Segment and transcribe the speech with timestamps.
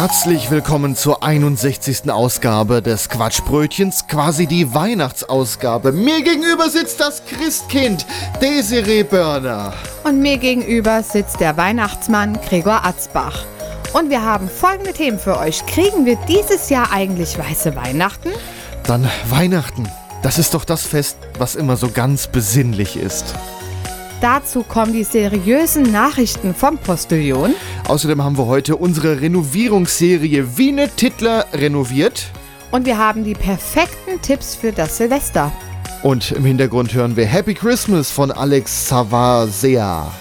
[0.00, 2.10] Herzlich willkommen zur 61.
[2.10, 5.92] Ausgabe des Quatschbrötchens, quasi die Weihnachtsausgabe.
[5.92, 8.06] Mir gegenüber sitzt das Christkind,
[8.40, 9.74] Desiree Börner.
[10.04, 13.44] und mir gegenüber sitzt der Weihnachtsmann Gregor Atzbach.
[13.92, 15.66] Und wir haben folgende Themen für euch.
[15.66, 18.30] Kriegen wir dieses Jahr eigentlich weiße Weihnachten?
[18.84, 19.86] Dann Weihnachten.
[20.22, 23.34] Das ist doch das Fest, was immer so ganz besinnlich ist.
[24.20, 27.54] Dazu kommen die seriösen Nachrichten vom Postillon.
[27.88, 32.26] Außerdem haben wir heute unsere Renovierungsserie Wiene Titler renoviert.
[32.70, 35.50] Und wir haben die perfekten Tipps für das Silvester.
[36.02, 40.12] Und im Hintergrund hören wir Happy Christmas von Alex Savasea.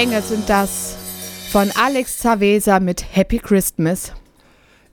[0.00, 0.96] Klänge sind das
[1.50, 4.14] von Alex Zavesa mit Happy Christmas.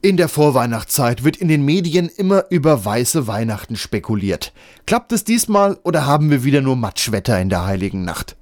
[0.01, 4.51] In der Vorweihnachtszeit wird in den Medien immer über weiße Weihnachten spekuliert.
[4.85, 8.35] Klappt es diesmal oder haben wir wieder nur Matschwetter in der heiligen Nacht?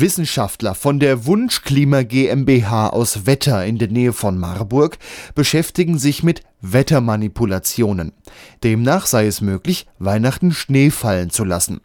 [0.00, 4.98] Wissenschaftler von der Wunschklima GmbH aus Wetter in der Nähe von Marburg
[5.34, 8.12] beschäftigen sich mit Wettermanipulationen.
[8.62, 11.80] Demnach sei es möglich, Weihnachten Schnee fallen zu lassen.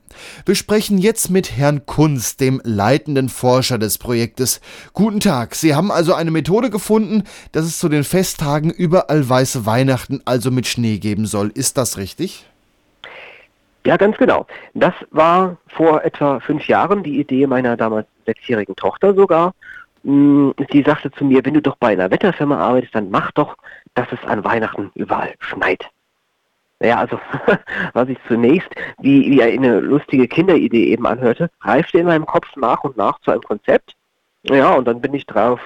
[0.46, 4.62] Wir sprechen jetzt mit Herrn Kunz, dem leitenden Forscher des Projektes.
[4.94, 9.66] Guten Tag, Sie haben also eine Methode gefunden, dass es zu den Festtagen überall weiße
[9.66, 11.50] Weihnachten, also mit Schnee geben soll.
[11.53, 12.49] Ist das richtig?
[13.89, 14.45] Ja, ganz genau.
[14.75, 19.55] Das war vor etwa fünf Jahren die Idee meiner damals sechsjährigen Tochter sogar.
[20.03, 23.57] Mm, Sie sagte zu mir, wenn du doch bei einer Wetterfirma arbeitest, dann mach doch,
[23.95, 25.89] dass es an Weihnachten überall schneit.
[26.79, 27.19] Ja, also
[27.94, 28.69] was ich zunächst
[29.00, 33.31] wie, wie eine lustige Kinderidee eben anhörte, reifte in meinem Kopf nach und nach zu
[33.31, 33.95] einem Konzept.
[34.44, 35.59] Ja, und dann bin ich drauf,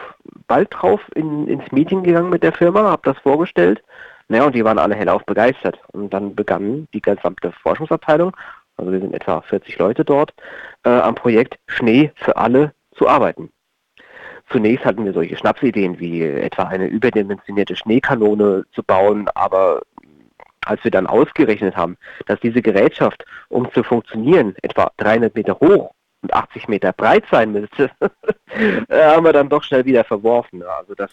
[0.48, 3.84] bald drauf in, ins Meeting gegangen mit der Firma, habe das vorgestellt.
[4.28, 5.80] Naja, und die waren alle hellauf begeistert.
[5.92, 8.36] Und dann begann die gesamte Forschungsabteilung,
[8.78, 10.34] also wir sind etwa 40 Leute dort,
[10.84, 13.52] äh, am Projekt Schnee für alle zu arbeiten.
[14.50, 19.82] Zunächst hatten wir solche Schnapsideen wie etwa eine überdimensionierte Schneekanone zu bauen, aber
[20.66, 25.92] als wir dann ausgerechnet haben, dass diese Gerätschaft, um zu funktionieren, etwa 300 Meter hoch
[26.22, 27.92] und 80 Meter breit sein müsste,
[28.88, 30.64] äh, haben wir dann doch schnell wieder verworfen.
[30.64, 31.12] Also das,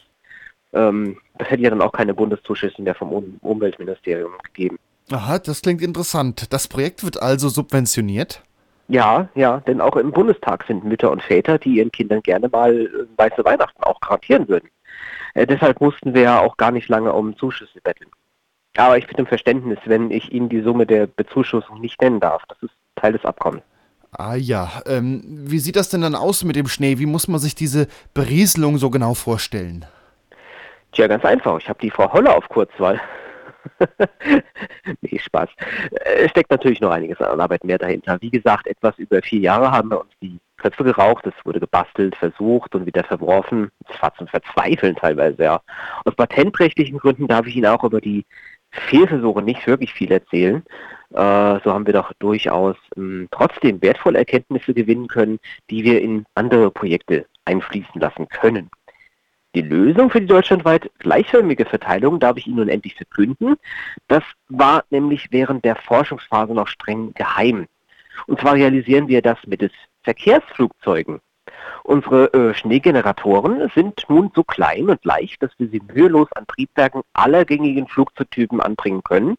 [0.73, 4.79] ähm, das hätte ja dann auch keine Bundeszuschüsse mehr vom um Umweltministerium gegeben.
[5.11, 6.53] Aha, das klingt interessant.
[6.53, 8.43] Das Projekt wird also subventioniert?
[8.89, 12.75] Ja, ja, denn auch im Bundestag sind Mütter und Väter, die ihren Kindern gerne mal
[12.75, 14.69] äh, weiße Weihnachten auch garantieren würden.
[15.35, 18.11] Äh, deshalb mussten wir ja auch gar nicht lange um Zuschüsse betteln.
[18.77, 22.43] Aber ich bitte um Verständnis, wenn ich Ihnen die Summe der Bezuschussung nicht nennen darf.
[22.49, 23.63] Das ist Teil des Abkommens.
[24.13, 26.99] Ah ja, ähm, wie sieht das denn dann aus mit dem Schnee?
[26.99, 29.87] Wie muss man sich diese Berieselung so genau vorstellen?
[30.93, 31.59] Tja, ganz einfach.
[31.59, 33.01] Ich habe die Frau Holle auf Kurzwahl.
[35.03, 35.49] nee, Spaß.
[35.91, 38.19] Äh, Es steckt natürlich noch einiges an Arbeit mehr dahinter.
[38.21, 41.27] Wie gesagt, etwas über vier Jahre haben wir uns die Köpfe geraucht.
[41.27, 43.71] Es wurde gebastelt, versucht und wieder verworfen.
[43.89, 45.61] Es war zum Verzweifeln teilweise, ja.
[46.05, 48.25] Aus patentrechtlichen Gründen darf ich Ihnen auch über die
[48.71, 50.63] Fehlversuche nicht wirklich viel erzählen.
[51.11, 55.39] Äh, so haben wir doch durchaus ähm, trotzdem wertvolle Erkenntnisse gewinnen können,
[55.69, 58.71] die wir in andere Projekte einfließen lassen können.
[59.57, 63.57] Die Lösung für die deutschlandweit gleichförmige Verteilung darf ich Ihnen nun endlich verkünden.
[64.07, 67.67] Das war nämlich während der Forschungsphase noch streng geheim.
[68.27, 71.21] Und zwar realisieren wir das mittels Verkehrsflugzeugen.
[71.83, 77.03] Unsere äh, Schneegeneratoren sind nun so klein und leicht, dass wir sie mühelos an Triebwerken
[77.13, 79.37] aller gängigen Flugzeugtypen anbringen können.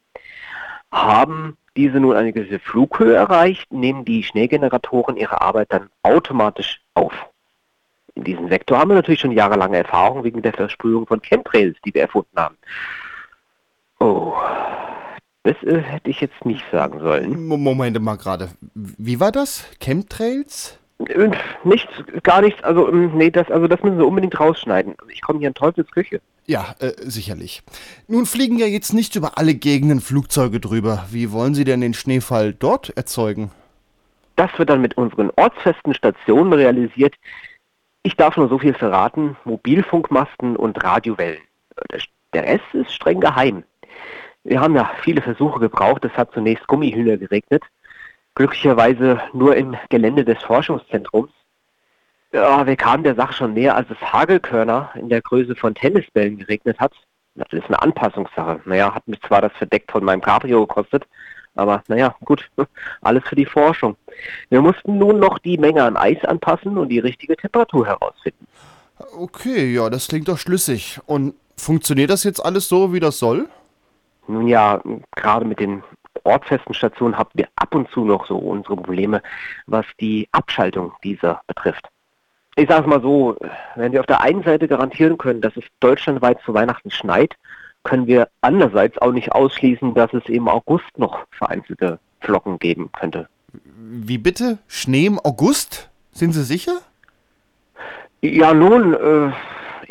[0.91, 7.13] Haben diese nun eine gewisse Flughöhe erreicht, nehmen die Schneegeneratoren ihre Arbeit dann automatisch auf.
[8.15, 11.93] In diesem Sektor haben wir natürlich schon jahrelange Erfahrung wegen der Versprühung von Chemtrails, die
[11.93, 12.57] wir erfunden haben.
[13.99, 14.33] Oh,
[15.43, 17.47] das äh, hätte ich jetzt nicht sagen sollen.
[17.47, 18.49] Moment mal gerade.
[18.73, 19.65] Wie war das?
[19.79, 20.77] Chemtrails?
[21.07, 21.31] Äh,
[21.63, 21.91] nichts,
[22.23, 22.63] gar nichts.
[22.63, 24.93] Also, ähm, nee, das, also das müssen Sie unbedingt rausschneiden.
[24.99, 26.21] Also ich komme hier in Teufels Küche.
[26.45, 27.63] Ja, äh, sicherlich.
[28.07, 31.05] Nun fliegen ja jetzt nicht über alle Gegenden Flugzeuge drüber.
[31.11, 33.51] Wie wollen Sie denn den Schneefall dort erzeugen?
[34.35, 37.15] Das wird dann mit unseren ortsfesten Stationen realisiert.
[38.03, 39.37] Ich darf nur so viel verraten.
[39.45, 41.41] Mobilfunkmasten und Radiowellen.
[42.33, 43.63] Der Rest ist streng geheim.
[44.43, 46.03] Wir haben ja viele Versuche gebraucht.
[46.05, 47.63] Es hat zunächst Gummihühner geregnet.
[48.33, 51.31] Glücklicherweise nur im Gelände des Forschungszentrums.
[52.31, 56.37] Ja, wir kamen der Sache schon näher, als es Hagelkörner in der Größe von Tennisbällen
[56.37, 56.93] geregnet hat.
[57.35, 58.61] Das ist eine Anpassungssache.
[58.65, 61.05] Naja, hat mich zwar das verdeckt von meinem Cabrio gekostet,
[61.55, 62.49] aber naja, gut,
[63.01, 63.95] alles für die Forschung.
[64.49, 68.47] Wir mussten nun noch die Menge an Eis anpassen und die richtige Temperatur herausfinden.
[69.17, 70.99] Okay, ja, das klingt doch schlüssig.
[71.05, 73.49] Und funktioniert das jetzt alles so, wie das soll?
[74.27, 74.81] Nun ja,
[75.15, 75.83] gerade mit den
[76.23, 79.21] ortsfesten Stationen haben wir ab und zu noch so unsere Probleme,
[79.65, 81.87] was die Abschaltung dieser betrifft.
[82.55, 83.37] Ich sage es mal so,
[83.75, 87.35] wenn wir auf der einen Seite garantieren können, dass es deutschlandweit zu Weihnachten schneit,
[87.83, 93.27] können wir andererseits auch nicht ausschließen, dass es im August noch vereinzelte Flocken geben könnte.
[93.53, 94.59] Wie bitte?
[94.67, 95.89] Schnee im August?
[96.11, 96.79] Sind Sie sicher?
[98.21, 99.31] Ja, nun, äh,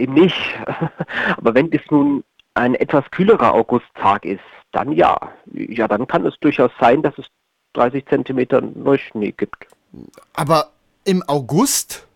[0.01, 0.37] eben nicht.
[1.37, 4.41] Aber wenn es nun ein etwas kühlerer Augusttag ist,
[4.73, 5.19] dann ja.
[5.53, 7.27] Ja, dann kann es durchaus sein, dass es
[7.75, 9.67] 30 Zentimeter Neuschnee gibt.
[10.35, 10.71] Aber
[11.05, 12.07] im August?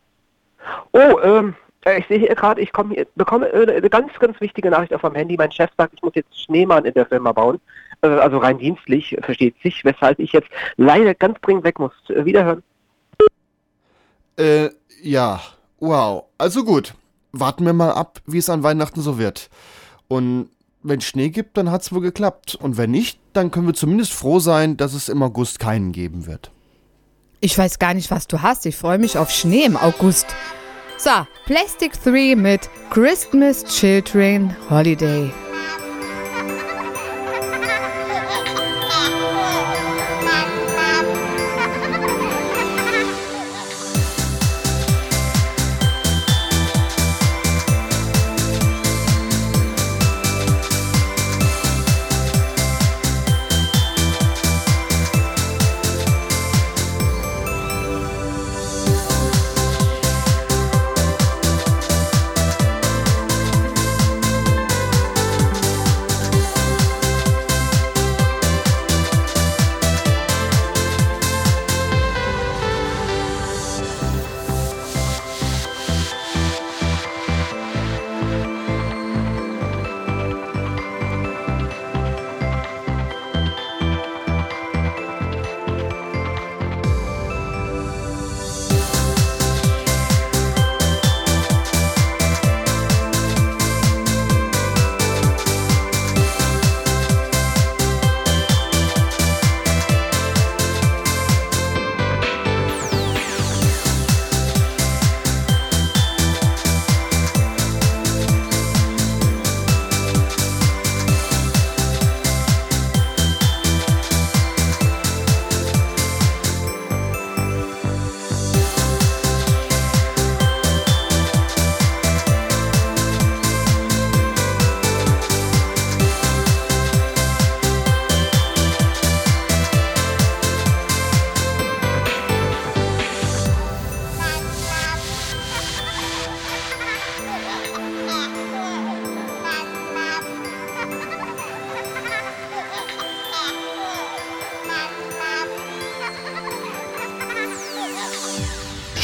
[0.93, 4.71] Oh, ähm, äh, ich sehe hier gerade, ich komme, bekomme äh, eine ganz, ganz wichtige
[4.71, 5.37] Nachricht auf meinem Handy.
[5.37, 7.61] Mein Chef sagt, ich muss jetzt Schneemann in der Firma bauen.
[8.01, 11.93] Äh, also rein dienstlich, versteht sich, weshalb ich jetzt leider ganz dringend weg muss.
[12.09, 12.63] Wiederhören.
[14.37, 14.71] Äh,
[15.03, 15.41] ja.
[15.81, 16.25] Wow.
[16.39, 16.95] Also gut.
[17.33, 19.51] Warten wir mal ab, wie es an Weihnachten so wird.
[20.09, 20.51] Und
[20.83, 22.55] wenn es Schnee gibt, dann hat es wohl geklappt.
[22.55, 26.27] Und wenn nicht, dann können wir zumindest froh sein, dass es im August keinen geben
[26.27, 26.51] wird.
[27.41, 28.65] Ich weiß gar nicht, was du hast.
[28.67, 30.35] Ich freue mich auf Schnee im August.
[30.97, 35.31] So, Plastic 3 mit Christmas Children Holiday.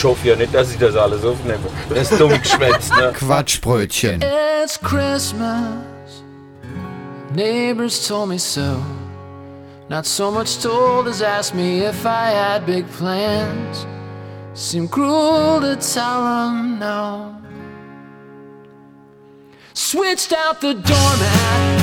[0.00, 1.58] Ich hoffe ja nicht, dass ich das alles aufnehme.
[1.90, 3.12] Das ist dumm geschwätzt, ne?
[3.18, 4.22] Quatschbrötchen.
[4.22, 6.22] It's Christmas.
[7.34, 8.82] Neighbors told me so.
[9.90, 13.86] Not so much told as asked me if I had big plans.
[14.54, 17.36] Seemed cruel to tell them no.
[19.74, 21.80] Switched out the doormat.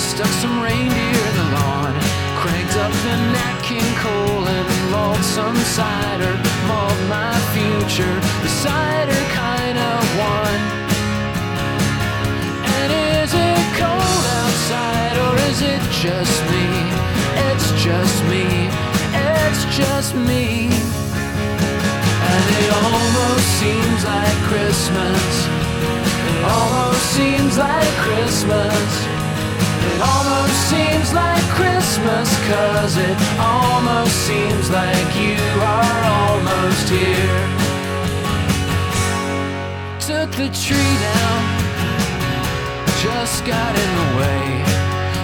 [0.00, 1.94] Stuck some reindeer in the lawn.
[2.40, 6.53] Cranked up the Nat King Cole and mulled some cider.
[6.70, 8.16] Of my future.
[8.42, 10.62] The cider kind of one.
[12.76, 12.88] And
[13.22, 16.68] is it cold outside or is it just me?
[17.48, 18.46] It's just me.
[19.14, 20.68] It's just me.
[22.32, 25.32] And it almost seems like Christmas.
[26.30, 29.13] It almost seems like Christmas.
[29.94, 37.42] It almost seems like Christmas, cause it almost seems like you are almost here.
[40.00, 41.40] Took the tree down,
[43.06, 44.44] just got in the way.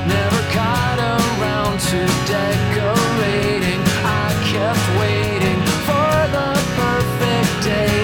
[0.07, 2.01] Never got around to
[2.31, 3.83] decorating.
[4.07, 7.99] I kept waiting for the perfect day.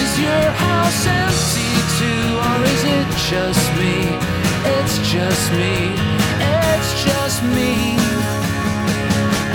[0.00, 4.25] Is your house empty too, or is it just me?
[5.16, 5.96] Just me,
[6.44, 7.96] it's just me.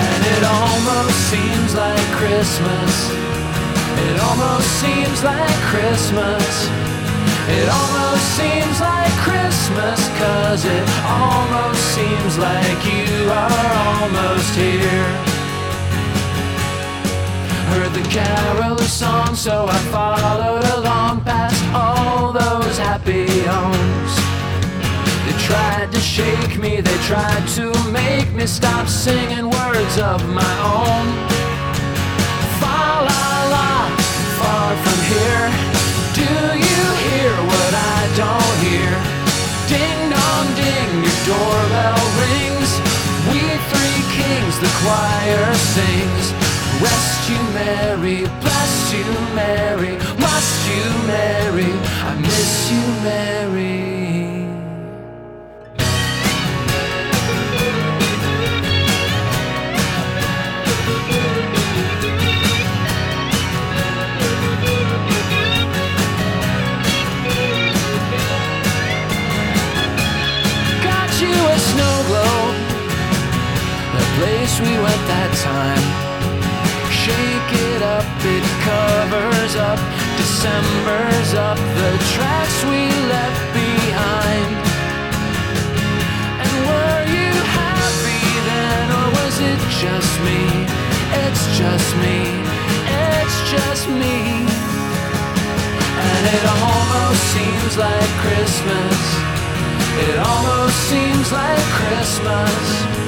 [0.03, 2.94] And it almost seems like Christmas.
[4.10, 6.68] It almost seems like Christmas.
[7.48, 15.10] It almost seems like Christmas, cause it almost seems like you are almost here.
[17.70, 24.21] Heard the caroler song, so I followed along past all those happy homes.
[25.25, 30.54] They tried to shake me, they tried to make me stop singing words of my
[30.78, 31.06] own.
[32.60, 33.72] Fa la la,
[34.40, 35.46] far from here.
[36.20, 36.32] Do
[36.68, 38.94] you hear what I don't hear?
[39.72, 42.72] Ding dong ding, your doorbell rings.
[43.30, 46.25] We three kings, the choir sings.
[46.82, 50.00] Rest you Mary, bless you Mary,
[75.41, 75.86] time.
[76.93, 79.79] Shake it up, it covers up,
[80.17, 84.53] December's up the tracks we left behind.
[86.45, 90.41] And were you happy then, or was it just me?
[91.25, 92.21] It's just me,
[93.17, 94.45] it's just me.
[96.05, 98.98] And it almost seems like Christmas.
[100.05, 103.00] It almost seems like Christmas.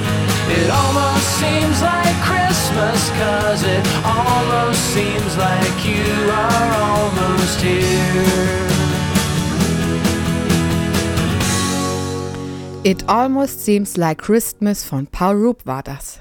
[0.56, 8.64] It almost seems like Christmas, cause it almost seems like you are almost here.
[12.84, 16.20] It Almost Seems Like Christmas von Paul Roop war das.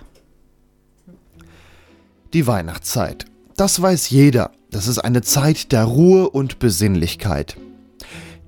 [2.34, 3.26] Die Weihnachtszeit.
[3.58, 4.52] Das weiß jeder.
[4.72, 7.58] Das ist eine Zeit der Ruhe und Besinnlichkeit.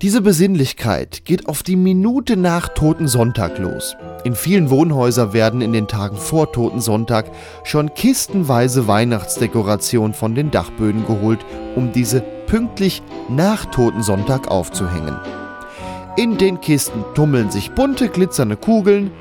[0.01, 3.95] Diese Besinnlichkeit geht auf die Minute nach Totensonntag los.
[4.25, 7.31] In vielen Wohnhäusern werden in den Tagen vor Totensonntag
[7.63, 11.39] schon kistenweise Weihnachtsdekorationen von den Dachböden geholt,
[11.77, 15.15] um diese pünktlich nach Totensonntag aufzuhängen.
[16.17, 19.11] In den Kisten tummeln sich bunte glitzernde Kugeln,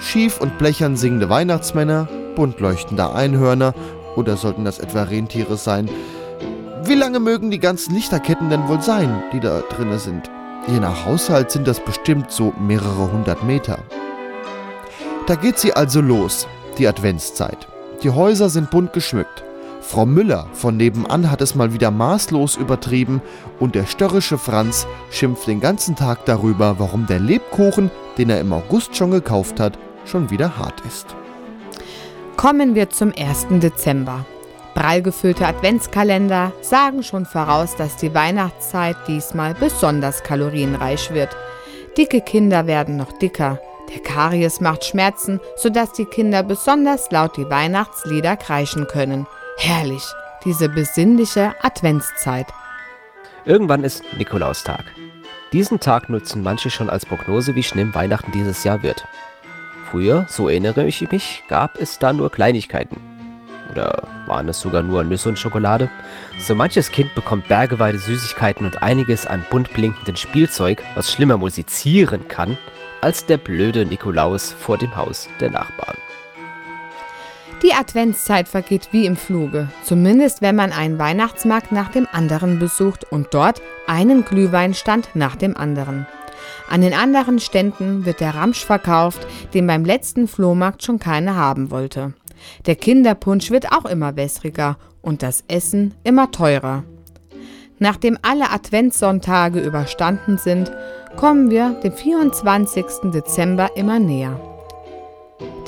[0.00, 3.74] schief und blechern singende Weihnachtsmänner, bunt leuchtende Einhörner
[4.16, 5.88] oder sollten das etwa Rentiere sein?
[6.88, 10.30] Wie lange mögen die ganzen Lichterketten denn wohl sein, die da drinne sind?
[10.68, 13.80] Je nach Haushalt sind das bestimmt so mehrere hundert Meter.
[15.26, 16.46] Da geht sie also los,
[16.78, 17.66] die Adventszeit.
[18.04, 19.42] Die Häuser sind bunt geschmückt.
[19.80, 23.20] Frau Müller von nebenan hat es mal wieder maßlos übertrieben
[23.58, 28.52] und der störrische Franz schimpft den ganzen Tag darüber, warum der Lebkuchen, den er im
[28.52, 31.16] August schon gekauft hat, schon wieder hart ist.
[32.36, 33.46] Kommen wir zum 1.
[33.60, 34.24] Dezember.
[34.76, 41.34] Prall gefüllte Adventskalender sagen schon voraus, dass die Weihnachtszeit diesmal besonders kalorienreich wird.
[41.96, 43.58] Dicke Kinder werden noch dicker.
[43.88, 49.26] Der Karies macht Schmerzen, sodass die Kinder besonders laut die Weihnachtslieder kreischen können.
[49.56, 50.04] Herrlich,
[50.44, 52.48] diese besinnliche Adventszeit.
[53.46, 54.84] Irgendwann ist Nikolaustag.
[55.54, 59.06] Diesen Tag nutzen manche schon als Prognose, wie schlimm Weihnachten dieses Jahr wird.
[59.90, 63.15] Früher, so erinnere ich mich, gab es da nur Kleinigkeiten.
[63.70, 65.90] Oder waren es sogar nur Nüsse und Schokolade?
[66.38, 72.28] So manches Kind bekommt bergeweite Süßigkeiten und einiges an bunt blinkenden Spielzeug, was schlimmer musizieren
[72.28, 72.56] kann,
[73.00, 75.96] als der blöde Nikolaus vor dem Haus der Nachbarn.
[77.62, 83.04] Die Adventszeit vergeht wie im Fluge, zumindest wenn man einen Weihnachtsmarkt nach dem anderen besucht
[83.10, 86.06] und dort einen Glühweinstand nach dem anderen.
[86.68, 91.70] An den anderen Ständen wird der Ramsch verkauft, den beim letzten Flohmarkt schon keiner haben
[91.70, 92.12] wollte.
[92.66, 96.84] Der Kinderpunsch wird auch immer wässriger und das Essen immer teurer.
[97.78, 100.72] Nachdem alle Adventssonntage überstanden sind,
[101.16, 103.10] kommen wir dem 24.
[103.12, 104.40] Dezember immer näher.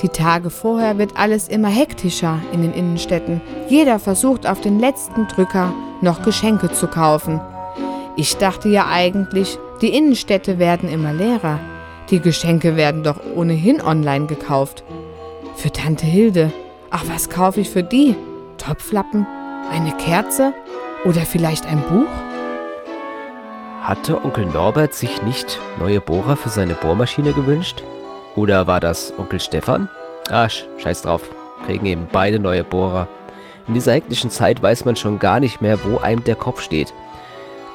[0.01, 3.41] Die Tage vorher wird alles immer hektischer in den Innenstädten.
[3.67, 7.41] Jeder versucht auf den letzten Drücker noch Geschenke zu kaufen.
[8.15, 11.59] Ich dachte ja eigentlich, die Innenstädte werden immer leerer.
[12.09, 14.83] Die Geschenke werden doch ohnehin online gekauft.
[15.55, 16.51] Für Tante Hilde.
[16.89, 18.15] Ach, was kaufe ich für die?
[18.57, 19.25] Topflappen?
[19.71, 20.53] Eine Kerze?
[21.05, 22.07] Oder vielleicht ein Buch?
[23.81, 27.83] Hatte Onkel Norbert sich nicht neue Bohrer für seine Bohrmaschine gewünscht?
[28.35, 29.89] Oder war das Onkel Stefan?
[30.29, 31.21] Ah, scheiß drauf.
[31.65, 33.07] Kriegen eben beide neue Bohrer.
[33.67, 36.93] In dieser hektischen Zeit weiß man schon gar nicht mehr, wo einem der Kopf steht.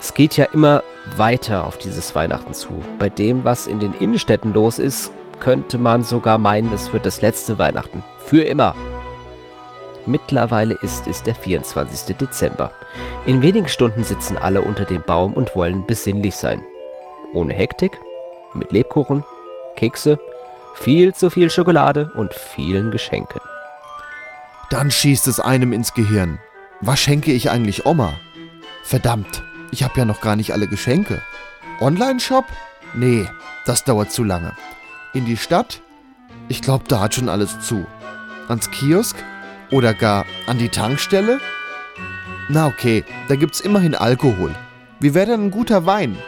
[0.00, 0.82] Es geht ja immer
[1.16, 2.82] weiter auf dieses Weihnachten zu.
[2.98, 5.12] Bei dem, was in den Innenstädten los ist,
[5.44, 8.02] könnte man sogar meinen, es wird das letzte Weihnachten.
[8.24, 8.74] Für immer.
[10.06, 12.16] Mittlerweile ist es der 24.
[12.16, 12.72] Dezember.
[13.26, 16.62] In wenigen Stunden sitzen alle unter dem Baum und wollen besinnlich sein.
[17.34, 18.00] Ohne Hektik,
[18.54, 19.22] mit Lebkuchen,
[19.76, 20.18] Kekse,
[20.76, 23.42] viel zu viel Schokolade und vielen Geschenken.
[24.70, 26.38] Dann schießt es einem ins Gehirn.
[26.80, 28.14] Was schenke ich eigentlich Oma?
[28.82, 31.20] Verdammt, ich habe ja noch gar nicht alle Geschenke.
[31.82, 32.46] Online-Shop?
[32.94, 33.26] Nee,
[33.66, 34.54] das dauert zu lange.
[35.14, 35.80] In die Stadt?
[36.48, 37.86] Ich glaube, da hat schon alles zu.
[38.48, 39.16] Ans Kiosk?
[39.70, 41.40] Oder gar an die Tankstelle?
[42.48, 44.54] Na okay, da gibt's immerhin Alkohol.
[44.98, 46.18] Wie wäre denn ein guter Wein?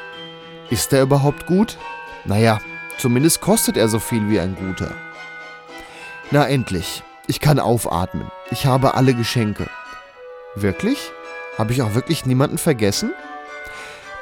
[0.70, 1.76] Ist der überhaupt gut?
[2.24, 2.60] Naja,
[2.98, 4.92] zumindest kostet er so viel wie ein guter.
[6.30, 8.30] Na endlich, ich kann aufatmen.
[8.50, 9.66] Ich habe alle Geschenke.
[10.54, 11.10] Wirklich?
[11.58, 13.12] Habe ich auch wirklich niemanden vergessen?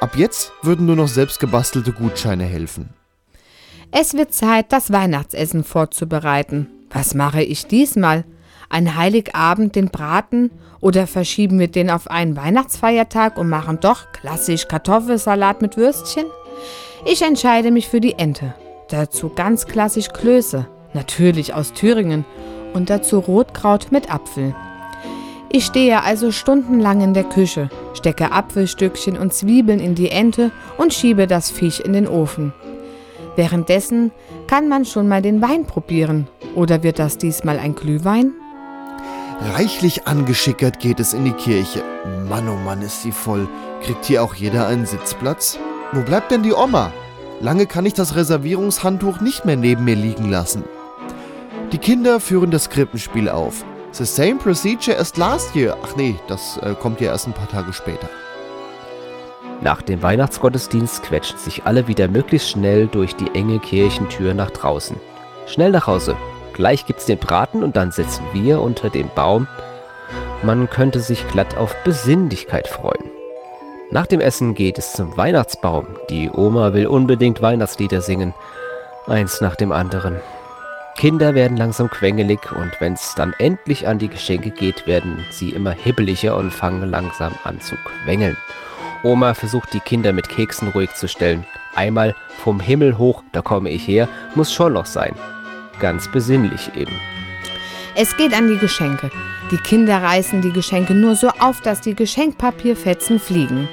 [0.01, 2.89] Ab jetzt würden nur noch selbstgebastelte Gutscheine helfen.
[3.91, 6.67] Es wird Zeit, das Weihnachtsessen vorzubereiten.
[6.89, 8.25] Was mache ich diesmal?
[8.69, 10.51] Ein Heiligabend den Braten
[10.81, 16.25] oder verschieben wir den auf einen Weihnachtsfeiertag und machen doch klassisch Kartoffelsalat mit Würstchen?
[17.05, 18.53] Ich entscheide mich für die Ente.
[18.89, 22.25] Dazu ganz klassisch Klöße, natürlich aus Thüringen
[22.73, 24.55] und dazu Rotkraut mit Apfel.
[25.51, 30.93] Ich stehe also stundenlang in der Küche, stecke Apfelstückchen und Zwiebeln in die Ente und
[30.93, 32.53] schiebe das Viech in den Ofen.
[33.35, 34.11] Währenddessen
[34.47, 36.27] kann man schon mal den Wein probieren.
[36.55, 38.33] Oder wird das diesmal ein Glühwein?
[39.53, 41.83] Reichlich angeschickert geht es in die Kirche.
[42.29, 43.49] Mann, oh Mann, ist sie voll.
[43.83, 45.59] Kriegt hier auch jeder einen Sitzplatz?
[45.91, 46.91] Wo bleibt denn die Oma?
[47.41, 50.63] Lange kann ich das Reservierungshandtuch nicht mehr neben mir liegen lassen.
[51.73, 53.65] Die Kinder führen das Krippenspiel auf.
[53.91, 55.77] The same procedure as last year.
[55.83, 58.09] Ach nee, das äh, kommt ja erst ein paar Tage später.
[59.61, 64.97] Nach dem Weihnachtsgottesdienst quetschen sich alle wieder möglichst schnell durch die enge Kirchentür nach draußen.
[65.47, 66.15] Schnell nach Hause,
[66.55, 69.45] Gleich gibt's den Braten und dann sitzen wir unter dem Baum.
[70.41, 73.11] Man könnte sich glatt auf Besinnlichkeit freuen.
[73.91, 75.85] Nach dem Essen geht es zum Weihnachtsbaum.
[76.09, 78.33] Die Oma will unbedingt Weihnachtslieder singen.
[79.05, 80.15] Eins nach dem anderen.
[80.95, 85.71] Kinder werden langsam quengelig und wenn's dann endlich an die Geschenke geht, werden sie immer
[85.71, 88.37] hibbeliger und fangen langsam an zu quengeln.
[89.05, 91.45] Oma versucht die Kinder mit Keksen ruhig zu stellen.
[91.75, 95.15] Einmal vom Himmel hoch, da komme ich her, muss schon noch sein
[95.79, 96.93] ganz besinnlich eben.
[97.95, 99.09] Es geht an die Geschenke.
[99.51, 103.69] Die Kinder reißen die Geschenke nur so auf, dass die Geschenkpapierfetzen fliegen.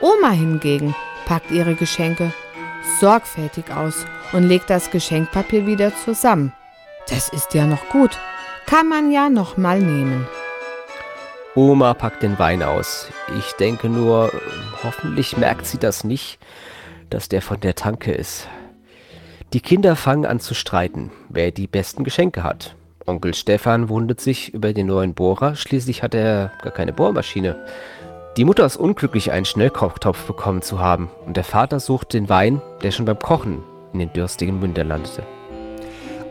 [0.00, 0.94] Oma hingegen
[1.26, 2.32] packt ihre Geschenke
[3.00, 6.52] sorgfältig aus und legt das Geschenkpapier wieder zusammen.
[7.08, 8.16] Das ist ja noch gut.
[8.66, 10.26] Kann man ja noch mal nehmen.
[11.56, 13.08] Oma packt den Wein aus.
[13.36, 14.30] Ich denke nur,
[14.84, 16.38] hoffentlich merkt sie das nicht,
[17.10, 18.46] dass der von der Tanke ist.
[19.52, 22.76] Die Kinder fangen an zu streiten, wer die besten Geschenke hat.
[23.04, 27.56] Onkel Stefan wundert sich über den neuen Bohrer, schließlich hat er gar keine Bohrmaschine.
[28.36, 32.62] Die Mutter ist unglücklich, einen Schnellkochtopf bekommen zu haben, und der Vater sucht den Wein,
[32.84, 35.24] der schon beim Kochen in den dürstigen Mündern landete.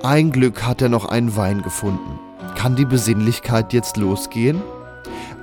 [0.02, 2.20] Ein Glück hat er noch einen Wein gefunden.
[2.56, 4.62] Kann die Besinnlichkeit jetzt losgehen?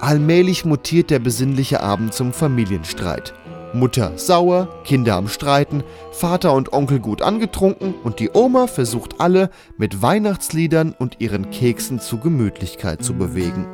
[0.00, 3.32] Allmählich mutiert der besinnliche Abend zum Familienstreit.
[3.72, 5.82] Mutter sauer, Kinder am Streiten,
[6.12, 12.00] Vater und Onkel gut angetrunken und die Oma versucht alle mit Weihnachtsliedern und ihren Keksen
[12.00, 13.66] zu Gemütlichkeit zu bewegen.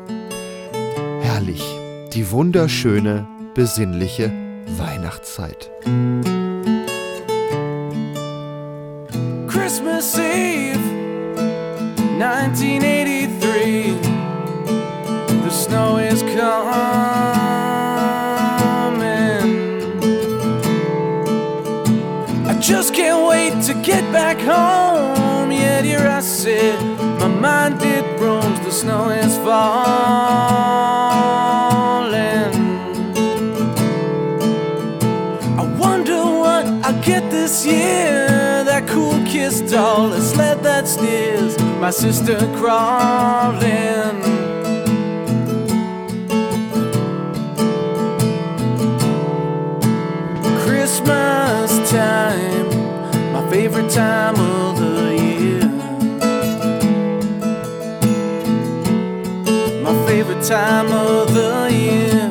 [1.20, 1.62] Herrlich,
[2.14, 4.32] die wunderschöne, besinnliche
[4.78, 5.70] Weihnachtszeit.
[9.48, 10.78] Christmas Eve
[12.18, 13.01] 1983
[24.12, 25.50] back home.
[25.50, 26.78] Yet here I sit,
[27.18, 29.72] my mind it roams, the snow is falling.
[35.58, 38.28] I wonder what I get this year.
[38.64, 44.20] That cool kiss doll, a sled that steers, my sister crawling.
[50.64, 52.51] Christmas time,
[53.52, 55.60] favorite time of the year.
[59.82, 62.30] My favorite time of the year.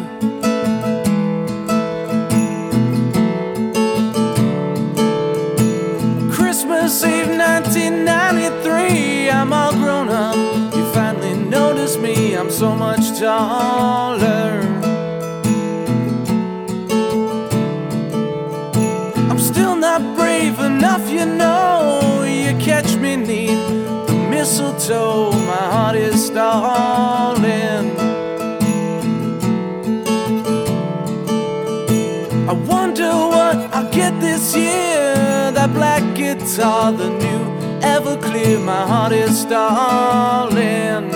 [6.34, 10.36] Christmas Eve 1993, I'm all grown up.
[10.76, 14.71] You finally notice me, I'm so much taller.
[20.64, 22.24] Enough, you know.
[22.24, 23.68] You catch me neath
[24.08, 27.92] the mistletoe, my heart is stalling.
[32.50, 35.52] I wonder what I'll get this year.
[35.52, 37.42] That black guitar, the new
[37.82, 41.11] Everclear, my heart is stalling.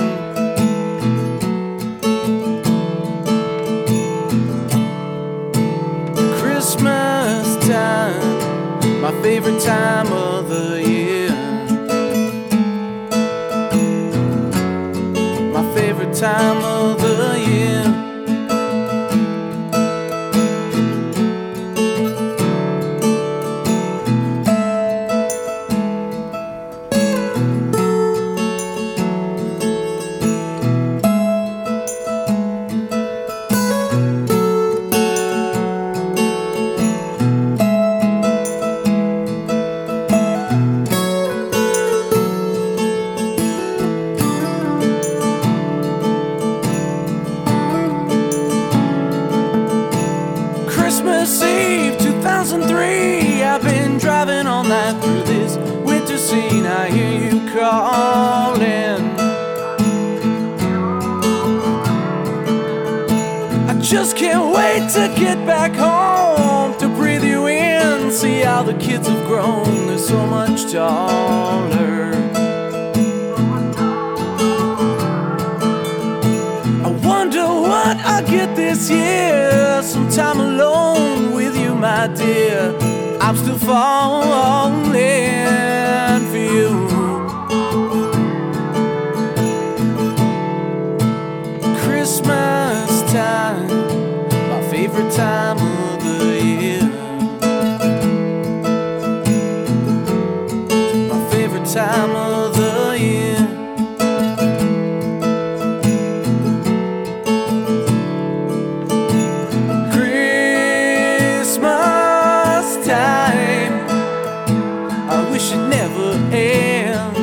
[115.26, 117.18] I wish it never end.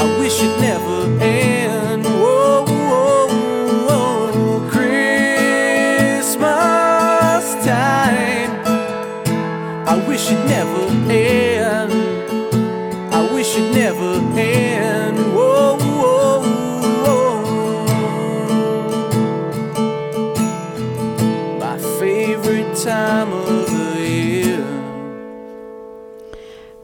[0.00, 1.57] I wish it never end.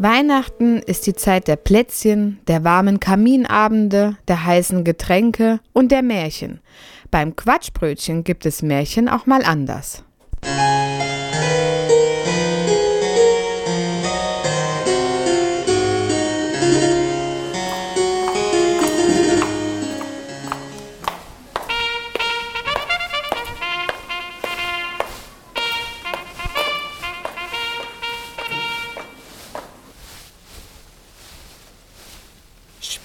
[0.05, 6.61] Weihnachten ist die Zeit der Plätzchen, der warmen Kaminabende, der heißen Getränke und der Märchen.
[7.11, 10.04] Beim Quatschbrötchen gibt es Märchen auch mal anders.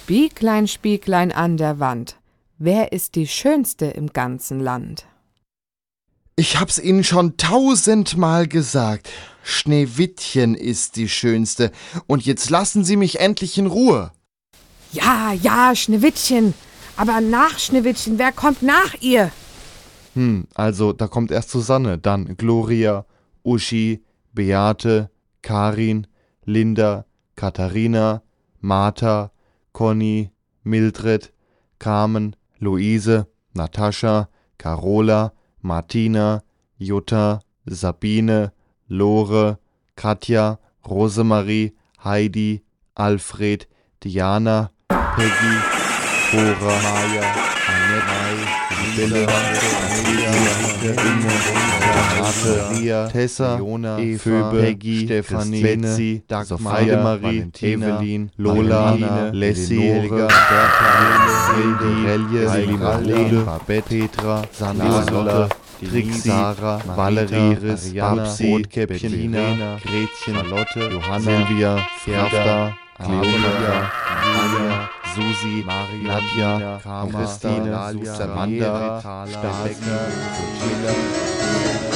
[0.09, 2.15] Spieglein, Spieglein an der Wand,
[2.57, 5.05] wer ist die Schönste im ganzen Land?
[6.35, 9.07] Ich hab's Ihnen schon tausendmal gesagt.
[9.43, 11.71] Schneewittchen ist die Schönste.
[12.07, 14.11] Und jetzt lassen Sie mich endlich in Ruhe.
[14.93, 16.55] Ja, ja, Schneewittchen.
[16.97, 19.29] Aber nach Schneewittchen, wer kommt nach ihr?
[20.15, 23.05] Hm, also da kommt erst Susanne, dann Gloria,
[23.43, 25.11] Uschi, Beate,
[25.43, 26.07] Karin,
[26.45, 28.23] Linda, Katharina,
[28.59, 29.31] Martha,
[29.79, 30.29] Conny,
[30.65, 31.29] Mildred,
[31.79, 35.31] Carmen, Luise, Natascha, Carola,
[35.63, 36.43] Martina,
[36.81, 37.39] Jutta,
[37.71, 38.51] Sabine,
[38.89, 39.57] Lore,
[39.95, 42.61] Katja, Rosemarie, Heidi,
[42.97, 43.67] Alfred,
[44.01, 45.55] Diana, Peggy,
[46.29, 47.23] Cora, Maya,
[47.71, 48.35] Annette,
[48.75, 49.23] Sibylle,
[50.91, 60.89] Anita, Renate, Tessa, Jona, Eva, Peggy, Stefanie, Betsy, Dagmar, Heidemarie, Evelyn, Lola, Leslie, Helga, Bertha,
[62.77, 67.55] Marlene, Babette, Petra, Sandra, Lotte, Trixie, Sarah, Valerie,
[67.99, 73.91] Babsi, Rotkäppchen, Lina, Gretchen, Charlotte, Johanna, Silvia, Gerda, Cleonia,
[74.23, 79.73] Julia, Susi, Maria, Nadja, Karma, Christine, Samantha, Stasi,
[80.59, 81.88] Sheila.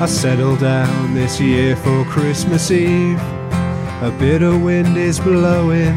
[0.00, 3.18] I settled down this year for Christmas Eve.
[4.00, 5.96] A bitter wind is blowing,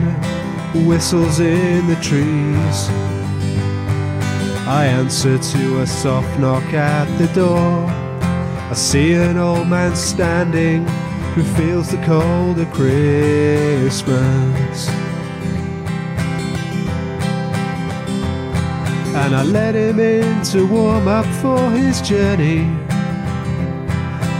[0.88, 2.90] whistles in the trees.
[4.68, 7.86] I answer to a soft knock at the door.
[8.72, 10.88] I see an old man standing
[11.34, 14.10] who feels the cold of Christmas.
[19.15, 22.67] And I let him in to warm up for his journey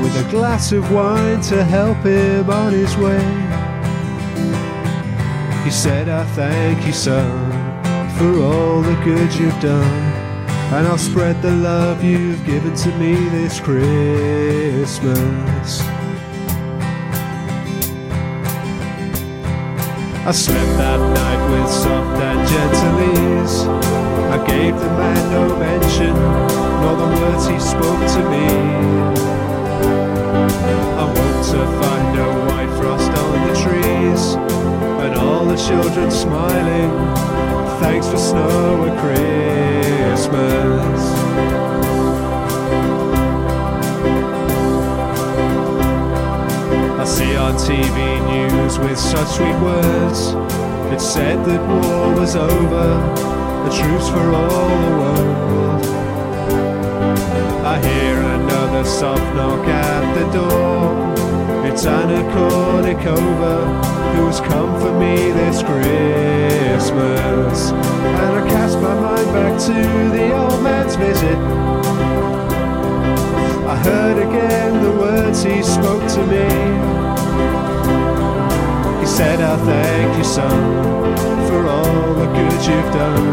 [0.02, 3.24] with a glass of wine to help him on his way.
[5.64, 7.52] He said, I thank you, son,
[8.18, 10.12] for all the good you've done,
[10.74, 14.82] and I'll spread the love you've given to me this Christmas.
[20.24, 23.66] I slept that night with soft and gentle ease.
[24.30, 28.46] I gave the man no mention, nor the words he spoke to me.
[31.02, 34.36] I woke to find no white frost on the trees
[35.04, 36.92] and all the children smiling.
[37.82, 39.00] Thanks for snow at
[40.06, 41.02] Christmas.
[47.52, 50.20] On TV news with such sweet words.
[50.94, 52.88] It said that war was over,
[53.66, 55.86] the troops for all the world.
[57.66, 61.66] I hear another soft knock at the door.
[61.66, 63.56] It's Anna Kournikova
[64.16, 66.92] who's come for me this Christmas.
[67.72, 69.74] And I cast my mind back to
[70.16, 71.40] the old man's visit.
[73.68, 77.21] I heard again the words he spoke to me.
[79.18, 81.16] Said, I thank you, son,
[81.48, 83.28] for all the good you've done.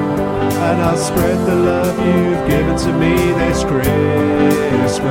[0.69, 5.09] And I'll spread the love you've given to me this Christmas.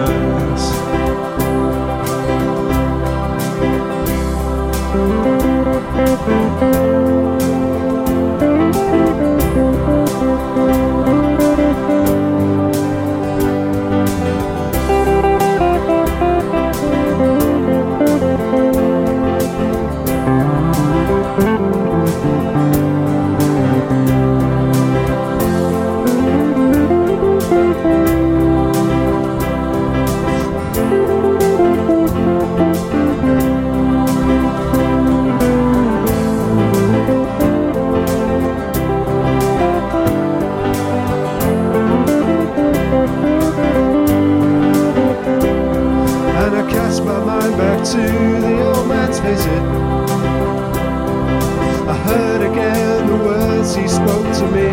[54.37, 54.69] To me.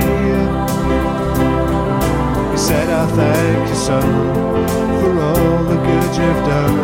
[2.52, 4.02] He said, I thank you, son,
[5.00, 6.78] for all the good you've done.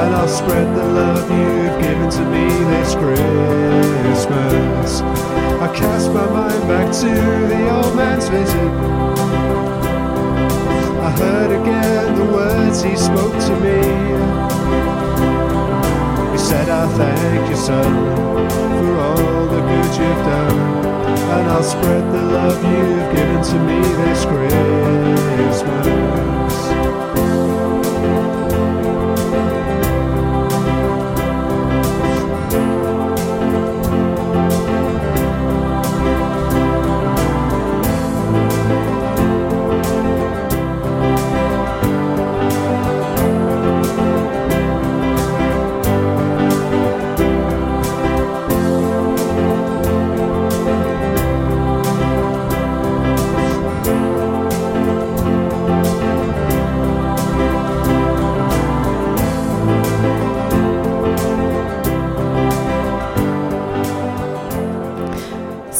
[0.00, 3.80] And I'll spread the love you've given to me this Christmas.
[5.64, 7.10] I cast my mind back to
[7.52, 8.72] the old man's visit.
[11.08, 13.80] I heard again the words he spoke to me.
[16.32, 17.92] He said, I thank you, son,
[18.48, 20.81] for all the good you've done.
[21.32, 25.62] And I'll spread the love you've given to me this Christmas.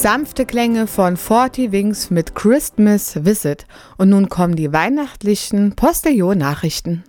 [0.02, 3.66] Sanfte Klänge von Forty Wings mit Christmas Visit.
[3.98, 7.04] Und nun kommen die weihnachtlichen Postillon-Nachrichten.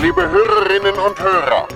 [0.00, 1.68] Liebe Hörerinnen und Hörer,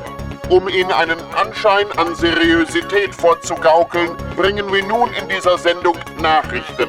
[0.48, 6.88] um Ihnen einen Anschein an Seriosität vorzugaukeln, bringen wir nun in dieser Sendung Nachrichten.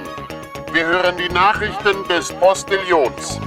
[0.71, 3.41] Wir hören die Nachrichten des Postillons.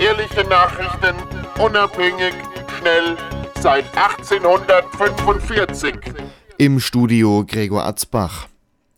[0.00, 1.16] Ehrliche Nachrichten,
[1.58, 2.32] unabhängig,
[2.78, 3.18] schnell,
[3.62, 5.94] seit 1845.
[6.58, 8.48] Im Studio Gregor Atzbach.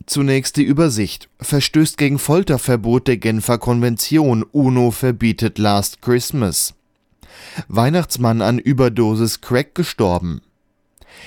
[0.07, 1.29] Zunächst die Übersicht.
[1.39, 4.43] Verstößt gegen Folterverbot der Genfer Konvention.
[4.43, 6.73] UNO verbietet Last Christmas.
[7.69, 10.41] Weihnachtsmann an Überdosis Crack gestorben.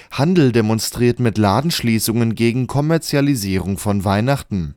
[0.10, 4.74] Handel demonstriert mit Ladenschließungen gegen Kommerzialisierung von Weihnachten.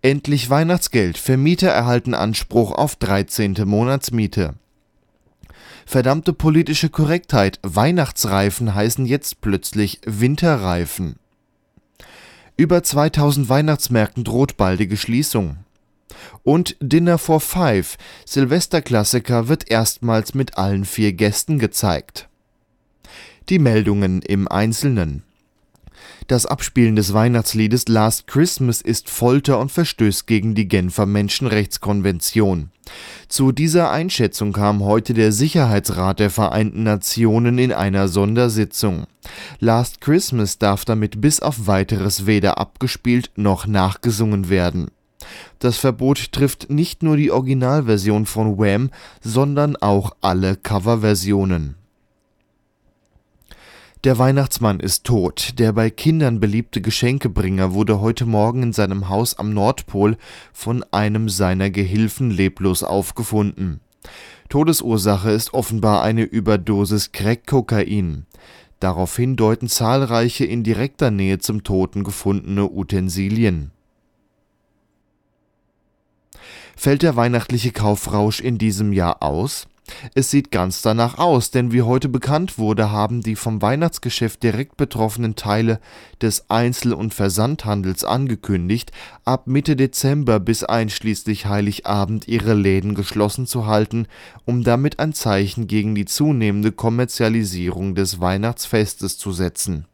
[0.00, 1.18] Endlich Weihnachtsgeld.
[1.18, 3.56] Vermieter erhalten Anspruch auf 13.
[3.66, 4.54] Monatsmiete.
[5.90, 7.58] Verdammte politische Korrektheit.
[7.64, 11.16] Weihnachtsreifen heißen jetzt plötzlich Winterreifen.
[12.56, 15.56] Über 2000 Weihnachtsmärkten droht baldige Schließung.
[16.44, 22.28] Und Dinner for Five, Silvesterklassiker, wird erstmals mit allen vier Gästen gezeigt.
[23.48, 25.24] Die Meldungen im Einzelnen.
[26.28, 32.70] Das Abspielen des Weihnachtsliedes Last Christmas ist Folter und verstößt gegen die Genfer Menschenrechtskonvention.
[33.28, 39.04] Zu dieser Einschätzung kam heute der Sicherheitsrat der Vereinten Nationen in einer Sondersitzung.
[39.60, 44.90] Last Christmas darf damit bis auf weiteres weder abgespielt noch nachgesungen werden.
[45.58, 51.76] Das Verbot trifft nicht nur die Originalversion von Wham, sondern auch alle Coverversionen.
[54.02, 55.58] Der Weihnachtsmann ist tot.
[55.58, 60.16] Der bei Kindern beliebte Geschenkebringer wurde heute Morgen in seinem Haus am Nordpol
[60.54, 63.80] von einem seiner Gehilfen leblos aufgefunden.
[64.48, 68.24] Todesursache ist offenbar eine Überdosis Crack-Kokain.
[68.80, 73.70] Daraufhin deuten zahlreiche in direkter Nähe zum Toten gefundene Utensilien.
[76.74, 79.68] Fällt der weihnachtliche Kaufrausch in diesem Jahr aus?
[80.14, 84.76] Es sieht ganz danach aus, denn wie heute bekannt wurde, haben die vom Weihnachtsgeschäft direkt
[84.76, 85.80] betroffenen Teile
[86.20, 88.92] des Einzel- und Versandhandels angekündigt,
[89.24, 94.06] ab Mitte Dezember bis einschließlich Heiligabend ihre Läden geschlossen zu halten,
[94.44, 99.86] um damit ein Zeichen gegen die zunehmende Kommerzialisierung des Weihnachtsfestes zu setzen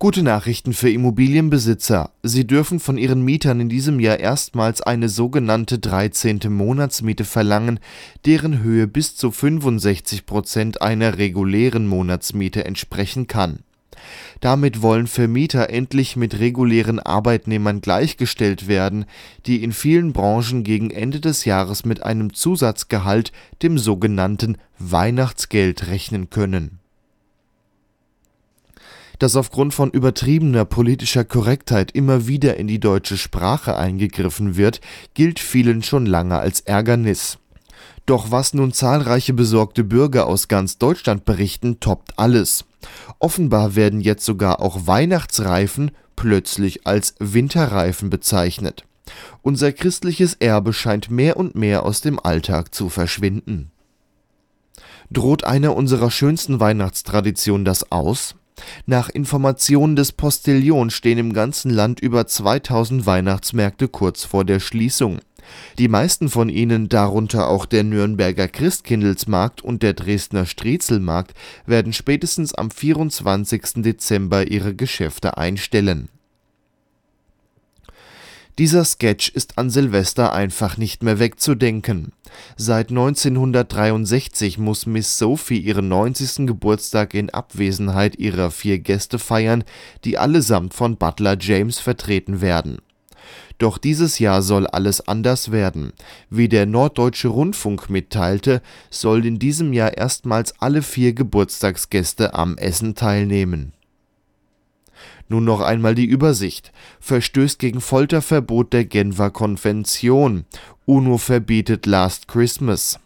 [0.00, 2.12] Gute Nachrichten für Immobilienbesitzer.
[2.22, 6.38] Sie dürfen von ihren Mietern in diesem Jahr erstmals eine sogenannte 13.
[6.50, 7.80] Monatsmiete verlangen,
[8.24, 13.64] deren Höhe bis zu 65 Prozent einer regulären Monatsmiete entsprechen kann.
[14.38, 19.04] Damit wollen Vermieter endlich mit regulären Arbeitnehmern gleichgestellt werden,
[19.46, 23.32] die in vielen Branchen gegen Ende des Jahres mit einem Zusatzgehalt,
[23.64, 26.78] dem sogenannten Weihnachtsgeld, rechnen können
[29.18, 34.80] dass aufgrund von übertriebener politischer Korrektheit immer wieder in die deutsche Sprache eingegriffen wird,
[35.14, 37.38] gilt vielen schon lange als Ärgernis.
[38.06, 42.64] Doch was nun zahlreiche besorgte Bürger aus ganz Deutschland berichten, toppt alles.
[43.18, 48.84] Offenbar werden jetzt sogar auch Weihnachtsreifen plötzlich als Winterreifen bezeichnet.
[49.42, 53.70] Unser christliches Erbe scheint mehr und mehr aus dem Alltag zu verschwinden.
[55.10, 58.34] Droht einer unserer schönsten Weihnachtstraditionen das aus?
[58.86, 65.20] Nach Informationen des Postillon stehen im ganzen Land über 2000 Weihnachtsmärkte kurz vor der Schließung.
[65.78, 71.34] Die meisten von ihnen, darunter auch der Nürnberger Christkindlesmarkt und der Dresdner Striezelmarkt,
[71.66, 73.82] werden spätestens am 24.
[73.82, 76.08] Dezember ihre Geschäfte einstellen
[78.58, 82.12] dieser Sketch ist an Silvester einfach nicht mehr wegzudenken.
[82.56, 86.46] Seit 1963 muss Miss Sophie ihren 90.
[86.48, 89.62] Geburtstag in Abwesenheit ihrer vier Gäste feiern,
[90.04, 92.78] die allesamt von Butler James vertreten werden.
[93.58, 95.92] Doch dieses Jahr soll alles anders werden.
[96.28, 102.96] Wie der Norddeutsche Rundfunk mitteilte, sollen in diesem Jahr erstmals alle vier Geburtstagsgäste am Essen
[102.96, 103.72] teilnehmen
[105.28, 106.72] nun noch einmal die Übersicht.
[107.00, 110.44] Verstößt gegen Folterverbot der Genfer Konvention.
[110.86, 112.98] UNO verbietet Last Christmas.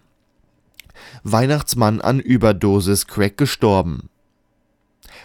[1.24, 4.08] Weihnachtsmann an Überdosis Crack gestorben.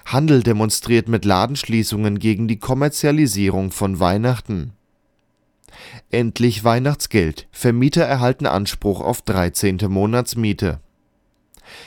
[0.05, 4.73] Handel demonstriert mit Ladenschließungen gegen die Kommerzialisierung von Weihnachten.
[6.09, 7.47] Endlich Weihnachtsgeld.
[7.51, 9.79] Vermieter erhalten Anspruch auf 13.
[9.87, 10.79] Monatsmiete.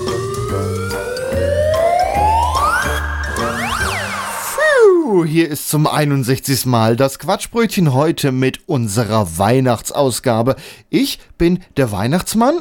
[5.11, 6.65] Hier ist zum 61.
[6.65, 10.55] Mal das Quatschbrötchen heute mit unserer Weihnachtsausgabe.
[10.89, 12.59] Ich bin der Weihnachtsmann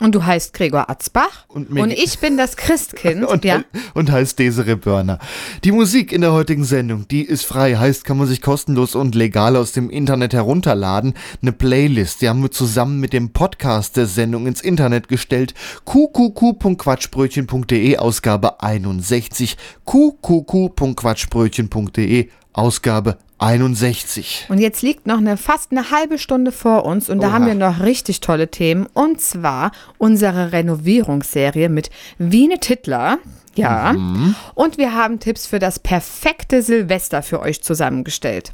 [0.00, 1.46] Und du heißt Gregor Atzbach.
[1.48, 3.24] Und Und, ich bin das Christkind.
[3.24, 3.64] und, ja.
[3.94, 5.18] und heißt Desiree Börner.
[5.64, 9.16] Die Musik in der heutigen Sendung, die ist frei, heißt, kann man sich kostenlos und
[9.16, 11.14] legal aus dem Internet herunterladen.
[11.42, 15.54] Eine Playlist, die haben wir zusammen mit dem Podcast der Sendung ins Internet gestellt.
[15.84, 19.56] qqq.quatschbrötchen.de, Ausgabe 61.
[19.84, 24.46] qqq.quatschbrötchen.de, Ausgabe 61.
[24.48, 27.34] Und jetzt liegt noch eine, fast eine halbe Stunde vor uns und da Oha.
[27.34, 28.86] haben wir noch richtig tolle Themen.
[28.92, 33.18] Und zwar unsere Renovierungsserie mit Wiene Tittler.
[33.54, 33.92] Ja.
[33.92, 34.34] Mhm.
[34.54, 38.52] Und wir haben Tipps für das perfekte Silvester für euch zusammengestellt.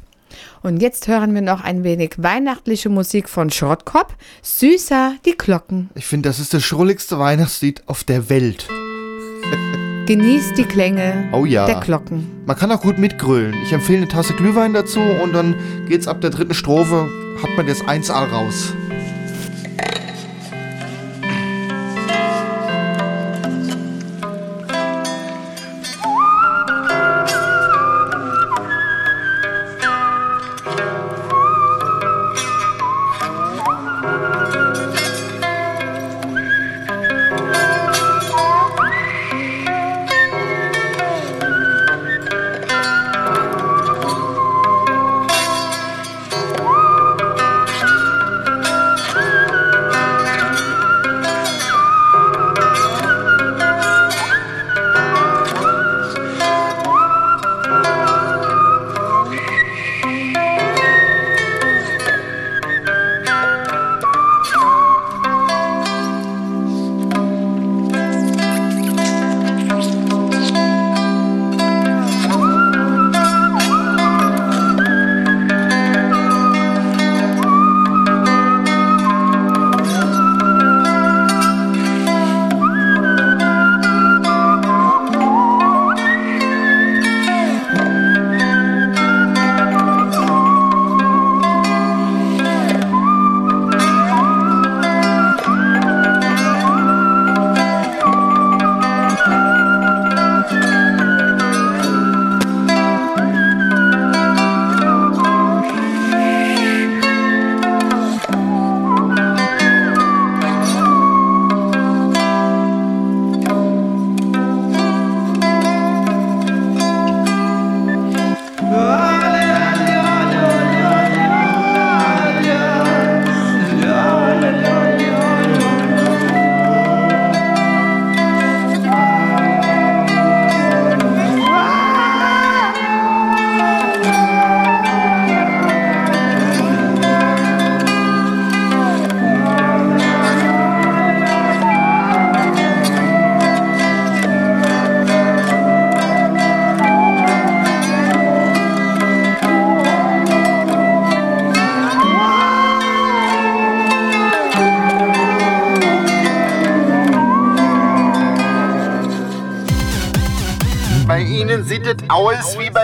[0.61, 4.13] Und jetzt hören wir noch ein wenig weihnachtliche Musik von Schrottkopf.
[4.41, 5.89] Süßer die Glocken.
[5.95, 8.67] Ich finde, das ist das schrulligste Weihnachtslied auf der Welt.
[10.05, 11.65] Genießt die Klänge Oh ja.
[11.65, 12.43] der Glocken.
[12.45, 13.55] Man kann auch gut mitgrölen.
[13.63, 15.55] Ich empfehle eine Tasse Glühwein dazu und dann
[15.87, 17.07] geht's ab der dritten Strophe,
[17.41, 18.73] hat man das 1A raus.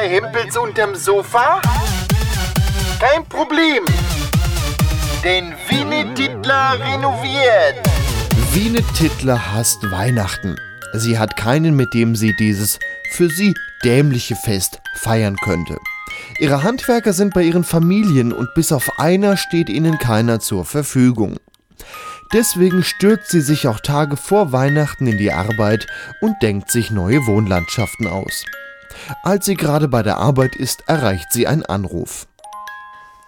[0.01, 1.61] Bei Hempels unterm Sofa?
[2.99, 3.83] Kein Problem.
[5.23, 7.75] Denn Winnie Titler renoviert.
[8.51, 10.55] Wiene Tittler hasst Weihnachten.
[10.93, 12.79] Sie hat keinen, mit dem sie dieses
[13.11, 15.77] für sie dämliche Fest feiern könnte.
[16.39, 21.37] Ihre Handwerker sind bei ihren Familien und bis auf einer steht ihnen keiner zur Verfügung.
[22.33, 25.85] Deswegen stürzt sie sich auch Tage vor Weihnachten in die Arbeit
[26.21, 28.45] und denkt sich neue Wohnlandschaften aus.
[29.23, 32.27] Als sie gerade bei der Arbeit ist, erreicht sie einen Anruf.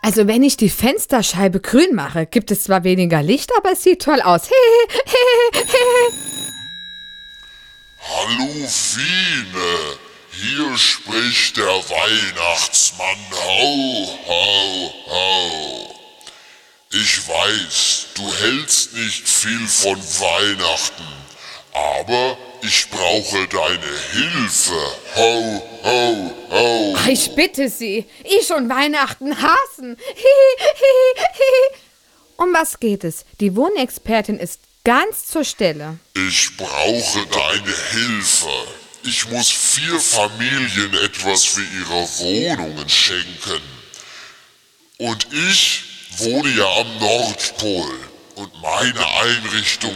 [0.01, 4.01] Also wenn ich die Fensterscheibe grün mache, gibt es zwar weniger Licht, aber es sieht
[4.01, 4.49] toll aus.
[7.99, 9.97] Hallo Wiene,
[10.31, 13.15] hier spricht der Weihnachtsmann.
[13.31, 15.95] Hau, hau, hau.
[16.91, 21.07] Ich weiß, du hältst nicht viel von Weihnachten,
[21.73, 24.95] aber ich brauche deine Hilfe.
[25.15, 26.97] Ho, ho, ho.
[27.07, 29.97] Ich bitte Sie, ich und Weihnachten hassen.
[29.97, 31.79] Hihi, hihi, hihi.
[32.37, 33.25] Um was geht es?
[33.39, 35.97] Die Wohnexpertin ist ganz zur Stelle.
[36.13, 38.49] Ich brauche deine Hilfe.
[39.03, 43.61] Ich muss vier Familien etwas für ihre Wohnungen schenken.
[44.97, 45.83] Und ich
[46.17, 47.91] wohne ja am Nordpol.
[48.35, 49.95] Und meine Einrichtung,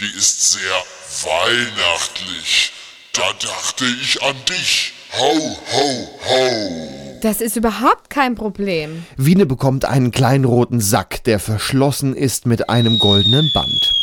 [0.00, 0.84] die ist sehr
[1.22, 2.72] weihnachtlich.
[3.12, 4.92] Da dachte ich an dich.
[5.18, 7.18] Ho, ho, ho.
[7.22, 9.06] Das ist überhaupt kein Problem.
[9.16, 13.94] Wiene bekommt einen kleinen roten Sack, der verschlossen ist mit einem goldenen Band.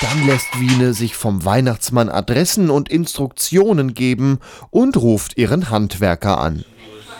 [0.00, 6.64] Dann lässt Wiene sich vom Weihnachtsmann Adressen und Instruktionen geben und ruft ihren Handwerker an.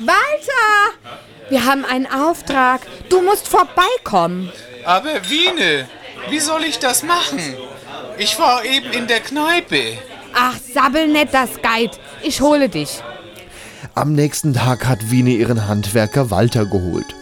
[0.00, 0.96] Walter!
[1.48, 2.80] Wir haben einen Auftrag.
[3.08, 4.50] Du musst vorbeikommen.
[4.84, 5.88] Aber Wiene,
[6.28, 7.40] wie soll ich das machen?
[8.18, 9.98] Ich war eben in der Kneipe.
[10.34, 11.96] Ach, sabbel nicht das Guide.
[12.22, 13.02] Ich hole dich.
[13.94, 17.14] Am nächsten Tag hat Wiene ihren Handwerker Walter geholt.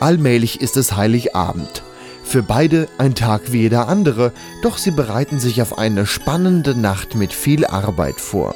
[0.00, 1.82] Allmählich ist es Heiligabend.
[2.24, 4.32] Für beide ein Tag wie jeder andere,
[4.62, 8.54] doch sie bereiten sich auf eine spannende Nacht mit viel Arbeit vor.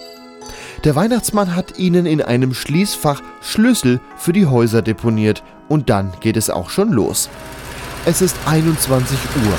[0.82, 6.36] Der Weihnachtsmann hat ihnen in einem Schließfach Schlüssel für die Häuser deponiert und dann geht
[6.36, 7.28] es auch schon los.
[8.04, 9.16] Es ist 21
[9.46, 9.58] Uhr.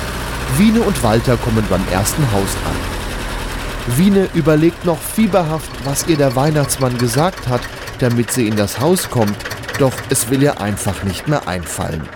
[0.58, 3.98] Wiene und Walter kommen beim ersten Haus an.
[3.98, 7.62] Wiene überlegt noch fieberhaft, was ihr der Weihnachtsmann gesagt hat,
[8.00, 9.36] damit sie in das Haus kommt,
[9.80, 12.08] doch es will ihr einfach nicht mehr einfallen.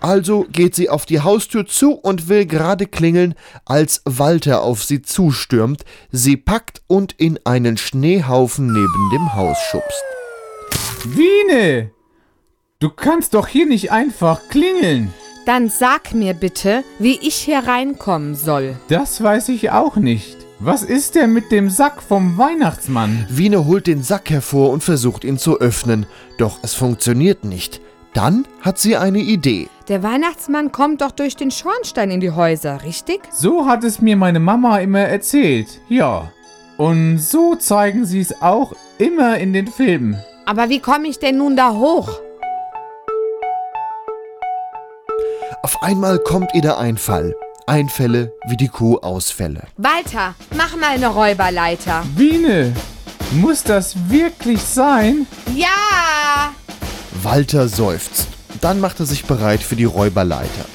[0.00, 3.34] Also geht sie auf die Haustür zu und will gerade klingeln,
[3.64, 10.04] als Walter auf sie zustürmt, sie packt und in einen Schneehaufen neben dem Haus schubst.
[11.04, 11.90] Wiene!
[12.80, 15.12] Du kannst doch hier nicht einfach klingeln.
[15.44, 18.76] Dann sag mir bitte, wie ich hier reinkommen soll.
[18.88, 20.38] Das weiß ich auch nicht.
[20.58, 23.26] Was ist denn mit dem Sack vom Weihnachtsmann?
[23.28, 26.06] Wiene holt den Sack hervor und versucht ihn zu öffnen,
[26.38, 27.82] doch es funktioniert nicht.
[28.14, 29.68] Dann hat sie eine Idee.
[29.88, 33.20] Der Weihnachtsmann kommt doch durch den Schornstein in die Häuser, richtig?
[33.32, 35.80] So hat es mir meine Mama immer erzählt.
[35.88, 36.32] Ja.
[36.78, 40.16] Und so zeigen sie es auch immer in den Filmen.
[40.46, 42.20] Aber wie komme ich denn nun da hoch?
[45.64, 47.34] Auf einmal kommt ihr der Einfall.
[47.66, 49.62] Einfälle wie die Kuh Ausfälle.
[49.78, 52.02] Walter, mach mal eine Räuberleiter.
[52.16, 52.74] Wiene,
[53.32, 55.26] muss das wirklich sein?
[55.54, 56.52] Ja!
[57.22, 58.28] Walter seufzt.
[58.60, 60.66] Dann macht er sich bereit für die Räuberleiter.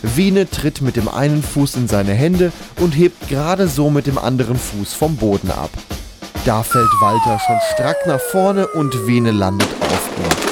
[0.00, 4.16] Wiene tritt mit dem einen Fuß in seine Hände und hebt gerade so mit dem
[4.16, 5.70] anderen Fuß vom Boden ab.
[6.46, 10.49] Da fällt Walter schon strack nach vorne und Wiene landet auf ihm.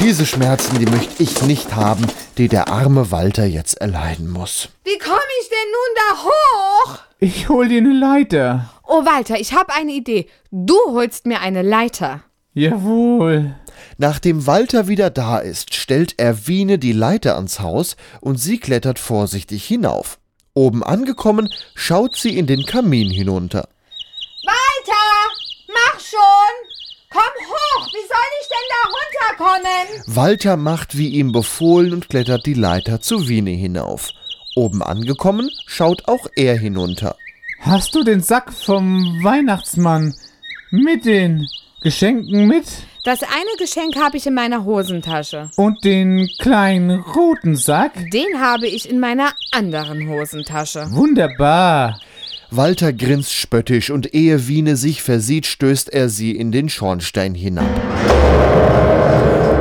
[0.00, 2.06] Diese Schmerzen, die möchte ich nicht haben,
[2.38, 4.70] die der arme Walter jetzt erleiden muss.
[4.82, 6.98] Wie komme ich denn nun da hoch?
[7.18, 8.70] Ich hol dir eine Leiter.
[8.88, 10.26] Oh, Walter, ich habe eine Idee.
[10.50, 12.22] Du holst mir eine Leiter.
[12.54, 13.54] Jawohl.
[13.98, 18.98] Nachdem Walter wieder da ist, stellt er Wiene die Leiter ans Haus und sie klettert
[18.98, 20.18] vorsichtig hinauf.
[20.54, 23.68] Oben angekommen, schaut sie in den Kamin hinunter.
[24.44, 25.30] Walter,
[25.68, 26.69] mach schon!
[27.10, 27.86] Komm hoch!
[27.88, 30.16] Wie soll ich denn da runterkommen?
[30.16, 34.10] Walter macht wie ihm befohlen und klettert die Leiter zu Wiene hinauf.
[34.54, 37.16] Oben angekommen, schaut auch er hinunter.
[37.60, 40.14] Hast du den Sack vom Weihnachtsmann
[40.70, 41.46] mit den
[41.82, 42.66] Geschenken mit?
[43.04, 45.50] Das eine Geschenk habe ich in meiner Hosentasche.
[45.56, 47.92] Und den kleinen roten Sack?
[48.12, 50.86] Den habe ich in meiner anderen Hosentasche.
[50.90, 51.98] Wunderbar.
[52.52, 57.68] Walter grinst spöttisch und ehe Wiene sich versieht, stößt er sie in den Schornstein hinab.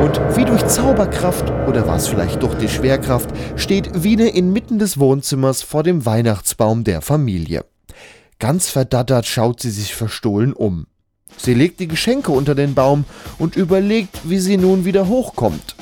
[0.02, 4.98] Und wie durch Zauberkraft oder war es vielleicht durch die Schwerkraft, steht Wiene inmitten des
[4.98, 7.64] Wohnzimmers vor dem Weihnachtsbaum der Familie.
[8.40, 10.88] Ganz verdattert schaut sie sich verstohlen um.
[11.38, 13.06] Sie legt die Geschenke unter den Baum
[13.38, 15.76] und überlegt, wie sie nun wieder hochkommt.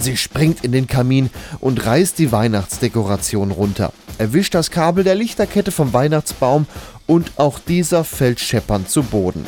[0.00, 1.28] Sie springt in den Kamin
[1.60, 6.66] und reißt die Weihnachtsdekoration runter, erwischt das Kabel der Lichterkette vom Weihnachtsbaum
[7.06, 9.44] und auch dieser fällt scheppernd zu Boden.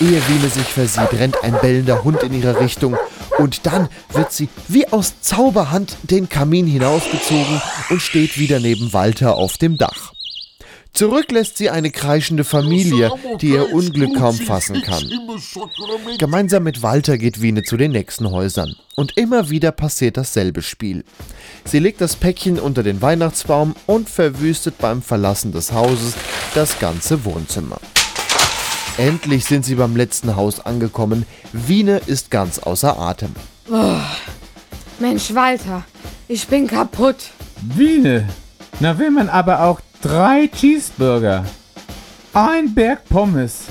[0.00, 2.96] Ehe Wiene sich versieht, rennt ein bellender Hund in ihre Richtung
[3.38, 9.36] und dann wird sie wie aus Zauberhand den Kamin hinaufgezogen und steht wieder neben Walter
[9.36, 10.12] auf dem Dach.
[10.94, 15.02] Zurück lässt sie eine kreischende Familie, die ihr Unglück kaum fassen kann.
[16.18, 18.76] Gemeinsam mit Walter geht Wiene zu den nächsten Häusern.
[18.94, 21.04] Und immer wieder passiert dasselbe Spiel.
[21.64, 26.14] Sie legt das Päckchen unter den Weihnachtsbaum und verwüstet beim Verlassen des Hauses
[26.54, 27.80] das ganze Wohnzimmer.
[28.98, 31.24] Endlich sind sie beim letzten Haus angekommen.
[31.54, 33.34] Wiene ist ganz außer Atem.
[33.70, 33.96] Oh,
[35.00, 35.84] Mensch, Walter,
[36.28, 37.16] Ich bin kaputt.
[37.62, 38.28] Wiene.
[38.80, 41.46] Na, wenn man aber auch drei Cheeseburger,
[42.34, 43.66] ein Berg Pommes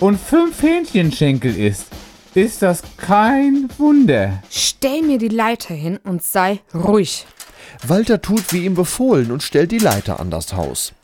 [0.00, 1.86] und fünf Hähnchenschenkel isst,
[2.34, 4.42] ist das kein Wunder.
[4.50, 7.26] Stell mir die Leiter hin und sei ruhig.
[7.86, 10.94] Walter tut wie ihm befohlen und stellt die Leiter an das Haus.